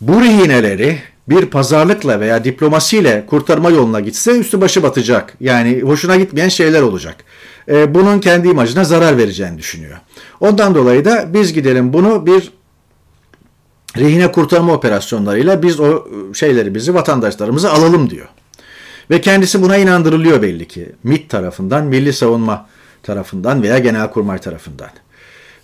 bu 0.00 0.20
rehineleri 0.20 0.98
bir 1.28 1.46
pazarlıkla 1.46 2.20
veya 2.20 2.44
diplomasiyle 2.44 3.26
kurtarma 3.26 3.70
yoluna 3.70 4.00
gitse 4.00 4.38
üstü 4.38 4.60
başı 4.60 4.82
batacak. 4.82 5.34
Yani 5.40 5.80
hoşuna 5.80 6.16
gitmeyen 6.16 6.48
şeyler 6.48 6.82
olacak. 6.82 7.16
Ee, 7.68 7.94
bunun 7.94 8.18
kendi 8.18 8.48
imajına 8.48 8.84
zarar 8.84 9.16
vereceğini 9.16 9.58
düşünüyor. 9.58 9.98
Ondan 10.40 10.74
dolayı 10.74 11.04
da 11.04 11.34
biz 11.34 11.52
gidelim 11.52 11.92
bunu 11.92 12.26
bir 12.26 12.52
rehine 13.96 14.32
kurtarma 14.32 14.72
operasyonlarıyla 14.72 15.62
biz 15.62 15.80
o 15.80 16.08
şeyleri 16.34 16.74
bizi 16.74 16.94
vatandaşlarımızı 16.94 17.72
alalım 17.72 18.10
diyor. 18.10 18.28
Ve 19.10 19.20
kendisi 19.20 19.62
buna 19.62 19.76
inandırılıyor 19.76 20.42
belli 20.42 20.68
ki. 20.68 20.92
MİT 21.04 21.30
tarafından, 21.30 21.84
Milli 21.84 22.12
Savunma 22.12 22.66
tarafından 23.02 23.62
veya 23.62 23.78
Genelkurmay 23.78 24.38
tarafından. 24.38 24.90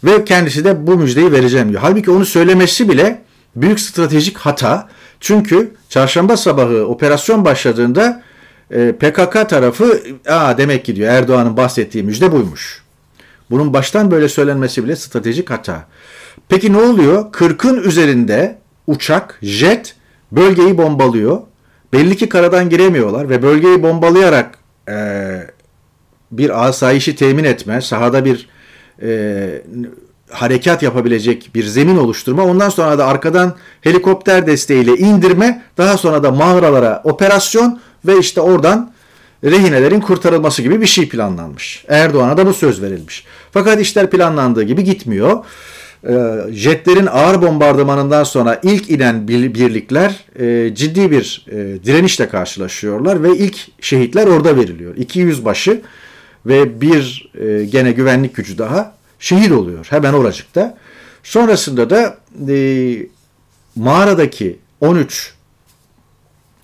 Ve 0.05 0.25
kendisi 0.25 0.65
de 0.65 0.87
bu 0.87 0.97
müjdeyi 0.97 1.33
vereceğim 1.33 1.69
diyor. 1.69 1.81
Halbuki 1.81 2.11
onu 2.11 2.27
söylemesi 2.27 2.89
bile 2.89 3.23
büyük 3.57 3.81
stratejik 3.81 4.39
hata. 4.39 4.89
Çünkü 5.21 5.75
çarşamba 5.89 6.37
sabahı 6.37 6.87
operasyon 6.87 7.45
başladığında 7.45 8.23
e, 8.71 8.93
PKK 8.93 9.49
tarafı 9.49 10.03
Aa, 10.29 10.59
demek 10.59 10.85
ki 10.85 10.97
diyor 10.97 11.09
Erdoğan'ın 11.13 11.57
bahsettiği 11.57 12.05
müjde 12.05 12.33
buymuş. 12.33 12.83
Bunun 13.51 13.73
baştan 13.73 14.11
böyle 14.11 14.29
söylenmesi 14.29 14.85
bile 14.85 14.97
stratejik 14.97 15.51
hata. 15.51 15.87
Peki 16.49 16.73
ne 16.73 16.79
oluyor? 16.79 17.33
40'ın 17.33 17.83
üzerinde 17.83 18.59
uçak, 18.87 19.39
jet 19.43 19.97
bölgeyi 20.33 20.79
bombalıyor. 20.79 21.41
Belli 21.93 22.17
ki 22.17 22.29
karadan 22.29 22.71
giremiyorlar 22.71 23.29
ve 23.29 23.43
bölgeyi 23.43 23.83
bombalayarak 23.83 24.59
e, 24.89 24.97
bir 26.33 26.67
asayişi 26.67 27.17
temin 27.17 27.45
etme, 27.45 27.81
sahada 27.81 28.25
bir 28.25 28.49
e, 29.03 29.63
harekat 30.31 30.83
yapabilecek 30.83 31.51
bir 31.55 31.65
zemin 31.65 31.97
oluşturma, 31.97 32.43
ondan 32.45 32.69
sonra 32.69 32.99
da 32.99 33.07
arkadan 33.07 33.55
helikopter 33.81 34.47
desteğiyle 34.47 34.97
indirme, 34.97 35.63
daha 35.79 35.97
sonra 35.97 36.23
da 36.23 36.31
mağaralara 36.31 37.01
operasyon 37.05 37.81
ve 38.07 38.19
işte 38.19 38.41
oradan 38.41 38.93
rehinelerin 39.45 40.01
kurtarılması 40.01 40.63
gibi 40.63 40.81
bir 40.81 40.87
şey 40.87 41.09
planlanmış. 41.09 41.85
Erdoğan'a 41.89 42.37
da 42.37 42.47
bu 42.47 42.55
söz 42.55 42.83
verilmiş. 42.83 43.25
Fakat 43.53 43.81
işler 43.81 44.11
planlandığı 44.11 44.63
gibi 44.63 44.85
gitmiyor. 44.85 45.45
E, 46.09 46.15
jetlerin 46.53 47.07
ağır 47.07 47.43
bombardımanından 47.43 48.25
sonra 48.25 48.61
ilk 48.63 48.91
inen 48.91 49.29
birlikler 49.29 50.25
e, 50.39 50.75
ciddi 50.75 51.11
bir 51.11 51.47
e, 51.51 51.85
direnişle 51.85 52.29
karşılaşıyorlar 52.29 53.23
ve 53.23 53.37
ilk 53.37 53.57
şehitler 53.81 54.27
orada 54.27 54.57
veriliyor. 54.57 54.97
200 54.97 55.45
başı 55.45 55.83
ve 56.47 56.81
bir 56.81 57.33
e, 57.41 57.65
gene 57.65 57.93
güvenlik 57.93 58.35
gücü 58.35 58.59
daha 58.59 58.95
şehit 59.19 59.53
oluyor 59.53 59.87
hemen 59.91 60.13
oracıkta. 60.13 60.79
Sonrasında 61.23 61.91
da 61.91 62.19
mağaradaki 63.77 64.59
13 64.81 65.35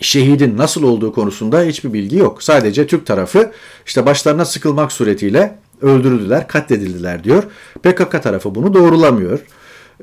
şehidin 0.00 0.58
nasıl 0.58 0.82
olduğu 0.82 1.12
konusunda 1.12 1.62
hiçbir 1.62 1.92
bilgi 1.92 2.16
yok. 2.16 2.42
Sadece 2.42 2.86
Türk 2.86 3.06
tarafı 3.06 3.52
işte 3.86 4.06
başlarına 4.06 4.44
sıkılmak 4.44 4.92
suretiyle 4.92 5.58
öldürüldüler, 5.82 6.48
katledildiler 6.48 7.24
diyor. 7.24 7.42
PKK 7.82 8.22
tarafı 8.22 8.54
bunu 8.54 8.74
doğrulamıyor. 8.74 9.38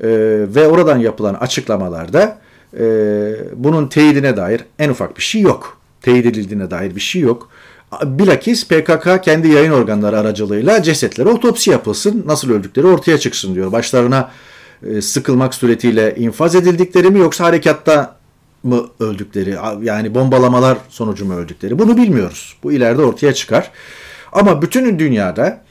E, 0.02 0.08
ve 0.54 0.68
oradan 0.68 0.98
yapılan 0.98 1.34
açıklamalarda 1.34 2.38
e, 2.78 2.84
bunun 3.54 3.86
teyidine 3.88 4.36
dair 4.36 4.64
en 4.78 4.88
ufak 4.90 5.16
bir 5.16 5.22
şey 5.22 5.40
yok. 5.40 5.78
Teyit 6.02 6.26
edildiğine 6.26 6.70
dair 6.70 6.94
bir 6.94 7.00
şey 7.00 7.22
yok. 7.22 7.48
Bilakis 8.04 8.68
PKK 8.68 9.24
kendi 9.24 9.48
yayın 9.48 9.72
organları 9.72 10.18
aracılığıyla 10.18 10.82
cesetlere 10.82 11.28
otopsi 11.28 11.70
yapılsın, 11.70 12.24
nasıl 12.26 12.50
öldükleri 12.50 12.86
ortaya 12.86 13.18
çıksın 13.18 13.54
diyor. 13.54 13.72
Başlarına 13.72 14.30
e, 14.86 15.02
sıkılmak 15.02 15.54
suretiyle 15.54 16.14
infaz 16.16 16.54
edildikleri 16.54 17.10
mi 17.10 17.18
yoksa 17.18 17.44
harekatta 17.44 18.18
mı 18.62 18.86
öldükleri 19.00 19.56
yani 19.82 20.14
bombalamalar 20.14 20.78
sonucu 20.88 21.24
mu 21.24 21.34
öldükleri 21.34 21.78
bunu 21.78 21.96
bilmiyoruz. 21.96 22.56
Bu 22.62 22.72
ileride 22.72 23.02
ortaya 23.02 23.34
çıkar. 23.34 23.70
Ama 24.32 24.62
bütün 24.62 24.98
dünyada 24.98 25.64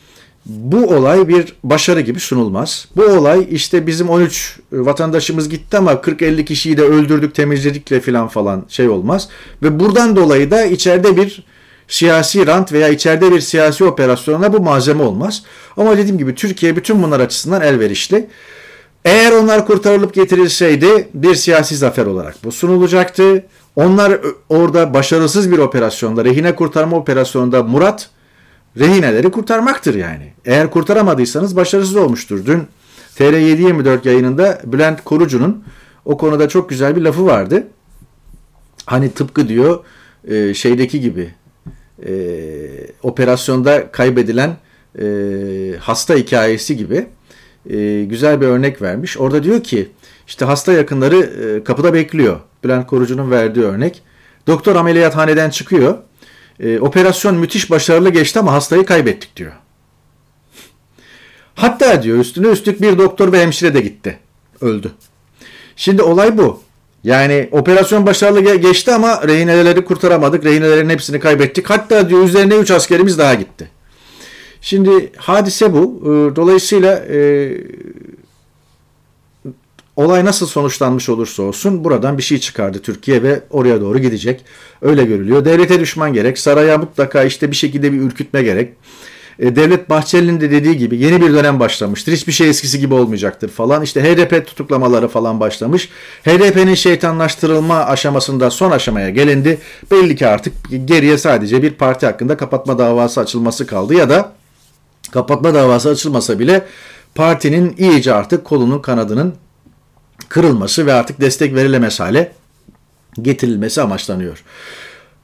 bu 0.49 0.85
olay 0.95 1.27
bir 1.27 1.53
başarı 1.63 2.01
gibi 2.01 2.19
sunulmaz. 2.19 2.87
Bu 2.95 3.03
olay 3.03 3.47
işte 3.51 3.87
bizim 3.87 4.09
13 4.09 4.59
vatandaşımız 4.71 5.49
gitti 5.49 5.77
ama 5.77 5.91
40-50 5.91 6.45
kişiyi 6.45 6.77
de 6.77 6.81
öldürdük 6.81 7.35
temizledikle 7.35 8.01
falan 8.01 8.27
falan 8.27 8.65
şey 8.69 8.89
olmaz. 8.89 9.29
Ve 9.63 9.79
buradan 9.79 10.15
dolayı 10.15 10.51
da 10.51 10.65
içeride 10.65 11.17
bir 11.17 11.43
siyasi 11.87 12.47
rant 12.47 12.71
veya 12.73 12.89
içeride 12.89 13.31
bir 13.31 13.41
siyasi 13.41 13.83
operasyona 13.83 14.53
bu 14.53 14.59
malzeme 14.59 15.03
olmaz. 15.03 15.43
Ama 15.77 15.97
dediğim 15.97 16.17
gibi 16.17 16.35
Türkiye 16.35 16.75
bütün 16.75 17.03
bunlar 17.03 17.19
açısından 17.19 17.61
elverişli. 17.61 18.29
Eğer 19.05 19.31
onlar 19.31 19.65
kurtarılıp 19.65 20.13
getirilseydi 20.13 21.09
bir 21.13 21.35
siyasi 21.35 21.75
zafer 21.75 22.05
olarak 22.05 22.35
bu 22.43 22.51
sunulacaktı. 22.51 23.45
Onlar 23.75 24.19
orada 24.49 24.93
başarısız 24.93 25.51
bir 25.51 25.57
operasyonda, 25.57 26.25
rehine 26.25 26.55
kurtarma 26.55 26.97
operasyonunda 26.97 27.63
Murat 27.63 28.09
rehineleri 28.79 29.31
kurtarmaktır 29.31 29.95
yani. 29.95 30.33
Eğer 30.45 30.71
kurtaramadıysanız 30.71 31.55
başarısız 31.55 31.95
olmuştur. 31.95 32.45
Dün 32.45 32.63
TR724 33.15 34.07
yayınında 34.07 34.61
Bülent 34.65 35.03
Korucu'nun 35.03 35.63
o 36.05 36.17
konuda 36.17 36.49
çok 36.49 36.69
güzel 36.69 36.95
bir 36.95 37.01
lafı 37.01 37.25
vardı. 37.25 37.67
Hani 38.85 39.11
tıpkı 39.11 39.47
diyor 39.47 39.83
e, 40.27 40.53
şeydeki 40.53 41.01
gibi 41.01 41.33
e, 42.05 42.13
operasyonda 43.03 43.91
kaybedilen 43.91 44.57
e, 45.01 45.05
hasta 45.79 46.15
hikayesi 46.15 46.77
gibi 46.77 47.07
güzel 48.05 48.41
bir 48.41 48.45
örnek 48.45 48.81
vermiş. 48.81 49.17
Orada 49.17 49.43
diyor 49.43 49.63
ki 49.63 49.89
işte 50.27 50.45
hasta 50.45 50.73
yakınları 50.73 51.63
kapıda 51.63 51.93
bekliyor. 51.93 52.39
Bülent 52.63 52.87
Korucu'nun 52.87 53.31
verdiği 53.31 53.65
örnek. 53.65 54.01
Doktor 54.47 54.75
ameliyathaneden 54.75 55.49
çıkıyor 55.49 55.97
e, 56.59 56.79
operasyon 56.79 57.35
müthiş 57.35 57.69
başarılı 57.69 58.09
geçti 58.09 58.39
ama 58.39 58.53
hastayı 58.53 58.85
kaybettik 58.85 59.35
diyor. 59.35 59.51
Hatta 61.55 62.03
diyor 62.03 62.17
üstüne 62.17 62.47
üstlük 62.47 62.81
bir 62.81 62.97
doktor 62.97 63.31
ve 63.31 63.41
hemşire 63.41 63.73
de 63.73 63.81
gitti. 63.81 64.19
Öldü. 64.61 64.91
Şimdi 65.75 66.01
olay 66.01 66.37
bu. 66.37 66.61
Yani 67.03 67.49
operasyon 67.51 68.05
başarılı 68.05 68.55
geçti 68.55 68.91
ama 68.93 69.27
rehineleri 69.27 69.85
kurtaramadık. 69.85 70.45
Rehinelerin 70.45 70.89
hepsini 70.89 71.19
kaybettik. 71.19 71.69
Hatta 71.69 72.09
diyor 72.09 72.23
üzerine 72.23 72.55
3 72.55 72.71
askerimiz 72.71 73.17
daha 73.17 73.33
gitti. 73.33 73.69
Şimdi 74.61 75.11
hadise 75.17 75.73
bu. 75.73 76.01
Ee, 76.03 76.35
dolayısıyla 76.35 76.95
e, 76.95 77.17
olay 79.97 80.25
nasıl 80.25 80.47
sonuçlanmış 80.47 81.09
olursa 81.09 81.43
olsun 81.43 81.83
buradan 81.83 82.17
bir 82.17 82.23
şey 82.23 82.37
çıkardı 82.37 82.79
Türkiye 82.79 83.23
ve 83.23 83.43
oraya 83.49 83.81
doğru 83.81 83.99
gidecek. 83.99 84.45
Öyle 84.81 85.05
görülüyor. 85.05 85.45
Devlete 85.45 85.79
düşman 85.79 86.13
gerek, 86.13 86.39
saraya 86.39 86.77
mutlaka 86.77 87.23
işte 87.23 87.51
bir 87.51 87.55
şekilde 87.55 87.93
bir 87.93 88.01
ürkütme 88.01 88.43
gerek. 88.43 88.73
E, 89.39 89.55
Devlet 89.55 89.89
Bahçeli'nin 89.89 90.41
de 90.41 90.51
dediği 90.51 90.77
gibi 90.77 90.97
yeni 90.97 91.21
bir 91.21 91.33
dönem 91.33 91.59
başlamıştır. 91.59 92.11
Hiçbir 92.11 92.31
şey 92.31 92.49
eskisi 92.49 92.79
gibi 92.79 92.93
olmayacaktır 92.93 93.49
falan. 93.49 93.83
İşte 93.83 94.03
HDP 94.03 94.47
tutuklamaları 94.47 95.07
falan 95.07 95.39
başlamış. 95.39 95.89
HDP'nin 96.23 96.75
şeytanlaştırılma 96.75 97.85
aşamasında 97.85 98.51
son 98.51 98.71
aşamaya 98.71 99.09
gelindi. 99.09 99.57
Belli 99.91 100.15
ki 100.15 100.27
artık 100.27 100.53
geriye 100.85 101.17
sadece 101.17 101.63
bir 101.63 101.71
parti 101.71 102.05
hakkında 102.05 102.37
kapatma 102.37 102.77
davası 102.77 103.21
açılması 103.21 103.67
kaldı 103.67 103.93
ya 103.93 104.09
da 104.09 104.31
kapatma 105.11 105.53
davası 105.53 105.89
açılmasa 105.89 106.39
bile 106.39 106.65
partinin 107.15 107.75
iyice 107.77 108.13
artık 108.13 108.45
kolunun 108.45 108.79
kanadının 108.79 109.33
kırılması 110.29 110.85
ve 110.85 110.93
artık 110.93 111.21
destek 111.21 111.55
verilemez 111.55 111.99
hale 111.99 112.31
getirilmesi 113.21 113.81
amaçlanıyor. 113.81 114.43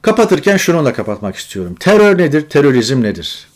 Kapatırken 0.02 0.56
şununla 0.56 0.92
kapatmak 0.92 1.36
istiyorum. 1.36 1.74
Terör 1.80 2.18
nedir? 2.18 2.48
Terörizm 2.48 3.02
nedir? 3.02 3.46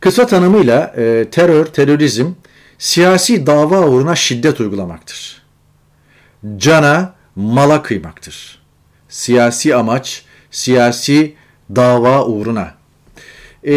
Kısa 0.00 0.26
tanımıyla 0.26 0.94
e, 0.96 1.26
terör, 1.30 1.66
terörizm 1.66 2.32
siyasi 2.78 3.46
dava 3.46 3.86
uğruna 3.86 4.14
şiddet 4.14 4.60
uygulamaktır. 4.60 5.42
Cana, 6.56 7.14
mala 7.36 7.82
kıymaktır. 7.82 8.58
Siyasi 9.08 9.74
amaç, 9.74 10.24
siyasi 10.50 11.34
dava 11.76 12.24
uğruna. 12.26 12.74
E, 13.66 13.74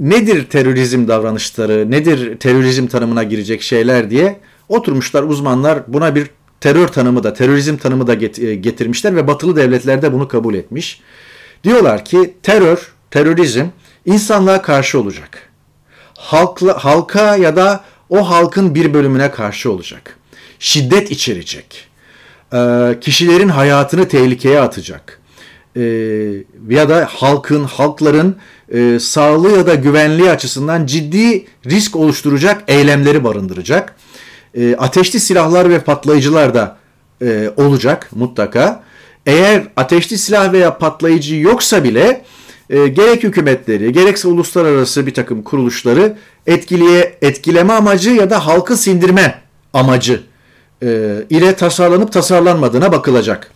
nedir 0.00 0.50
terörizm 0.50 1.08
davranışları, 1.08 1.90
nedir 1.90 2.38
terörizm 2.38 2.86
tanımına 2.86 3.22
girecek 3.22 3.62
şeyler 3.62 4.10
diye 4.10 4.40
Oturmuşlar 4.68 5.22
uzmanlar 5.22 5.82
buna 5.88 6.14
bir 6.14 6.30
terör 6.60 6.88
tanımı 6.88 7.22
da, 7.22 7.34
terörizm 7.34 7.76
tanımı 7.76 8.06
da 8.06 8.14
e, 8.14 8.54
getirmişler 8.54 9.16
ve 9.16 9.26
batılı 9.26 9.56
devletler 9.56 10.02
de 10.02 10.12
bunu 10.12 10.28
kabul 10.28 10.54
etmiş. 10.54 11.00
Diyorlar 11.64 12.04
ki 12.04 12.34
terör, 12.42 12.92
terörizm 13.10 13.66
insanlığa 14.06 14.62
karşı 14.62 15.00
olacak. 15.00 15.48
Halkla, 16.18 16.84
halka 16.84 17.36
ya 17.36 17.56
da 17.56 17.84
o 18.08 18.30
halkın 18.30 18.74
bir 18.74 18.94
bölümüne 18.94 19.30
karşı 19.30 19.72
olacak. 19.72 20.16
Şiddet 20.58 21.10
içerecek. 21.10 21.88
Kişilerin 23.00 23.48
hayatını 23.48 24.08
tehlikeye 24.08 24.60
atacak. 24.60 25.20
Ya 26.68 26.88
da 26.88 27.08
halkın, 27.10 27.64
halkların 27.64 28.36
sağlığı 28.98 29.56
ya 29.56 29.66
da 29.66 29.74
güvenliği 29.74 30.30
açısından 30.30 30.86
ciddi 30.86 31.46
risk 31.66 31.96
oluşturacak 31.96 32.64
eylemleri 32.68 33.24
barındıracak 33.24 33.94
e, 34.58 34.76
ateşli 34.76 35.20
silahlar 35.20 35.70
ve 35.70 35.78
patlayıcılar 35.78 36.54
da 36.54 36.76
e, 37.22 37.50
olacak 37.56 38.10
mutlaka. 38.14 38.82
Eğer 39.26 39.62
ateşli 39.76 40.18
silah 40.18 40.52
veya 40.52 40.78
patlayıcı 40.78 41.36
yoksa 41.36 41.84
bile 41.84 42.24
e, 42.70 42.88
gerek 42.88 43.22
hükümetleri 43.22 43.92
gerekse 43.92 44.28
uluslararası 44.28 45.06
bir 45.06 45.14
takım 45.14 45.42
kuruluşları 45.42 46.16
etkiliye, 46.46 47.18
etkileme 47.22 47.72
amacı 47.72 48.10
ya 48.10 48.30
da 48.30 48.46
halkı 48.46 48.76
sindirme 48.76 49.42
amacı 49.72 50.22
e, 50.82 51.16
ile 51.30 51.56
tasarlanıp 51.56 52.12
tasarlanmadığına 52.12 52.92
bakılacak. 52.92 53.50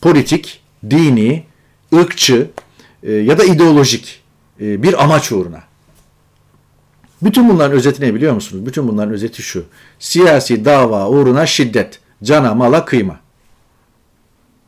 Politik, 0.00 0.60
dini, 0.90 1.44
ırkçı 1.94 2.50
e, 3.02 3.12
ya 3.12 3.38
da 3.38 3.44
ideolojik 3.44 4.22
e, 4.60 4.82
bir 4.82 5.04
amaç 5.04 5.32
uğruna. 5.32 5.62
Bütün 7.24 7.48
bunların 7.48 7.76
özeti 7.76 8.02
ne 8.02 8.14
biliyor 8.14 8.34
musunuz? 8.34 8.66
Bütün 8.66 8.88
bunların 8.88 9.12
özeti 9.12 9.42
şu. 9.42 9.64
Siyasi 9.98 10.64
dava 10.64 11.08
uğruna 11.08 11.46
şiddet, 11.46 12.00
cana 12.22 12.54
mala 12.54 12.84
kıyma. 12.84 13.20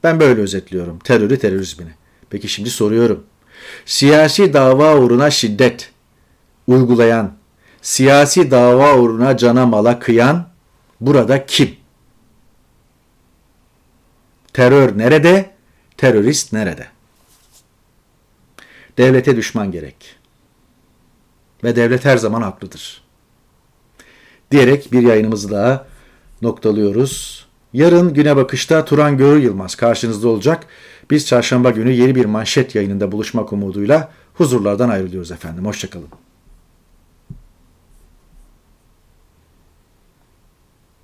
Ben 0.03 0.21
böyle 0.21 0.41
özetliyorum 0.41 0.99
terörü 0.99 1.39
terörizmini. 1.39 1.91
Peki 2.31 2.49
şimdi 2.49 2.71
soruyorum. 2.71 3.25
Siyasi 3.87 4.53
dava 4.53 4.97
uğruna 4.97 5.31
şiddet 5.31 5.91
uygulayan, 6.67 7.33
siyasi 7.83 8.51
dava 8.51 8.97
uğruna 8.97 9.37
cana 9.37 9.67
mala 9.67 9.99
kıyan 9.99 10.49
burada 11.01 11.47
kim? 11.47 11.77
Terör 14.53 14.99
nerede? 14.99 15.51
Terörist 15.97 16.53
nerede? 16.53 16.87
Devlete 18.99 19.37
düşman 19.37 19.73
gerek 19.73 20.16
ve 21.67 21.77
devlet 21.77 22.05
her 22.05 22.17
zaman 22.17 22.43
haklıdır. 22.43 23.03
Diyerek 24.51 24.93
bir 24.93 25.03
yayınımızı 25.03 25.51
daha 25.51 25.87
noktalıyoruz. 26.43 27.47
Yarın 27.73 28.15
güne 28.15 28.37
bakışta 28.37 28.85
Turan 28.85 29.17
Görür 29.17 29.39
Yılmaz 29.39 29.75
karşınızda 29.75 30.29
olacak. 30.29 30.67
Biz 31.11 31.27
çarşamba 31.27 31.71
günü 31.71 31.93
yeni 31.93 32.15
bir 32.15 32.25
manşet 32.25 32.75
yayınında 32.75 33.13
buluşmak 33.13 33.53
umuduyla 33.53 34.13
huzurlardan 34.35 34.89
ayrılıyoruz 34.89 35.33
efendim. 35.33 35.67
Hoşçakalın. 35.67 36.09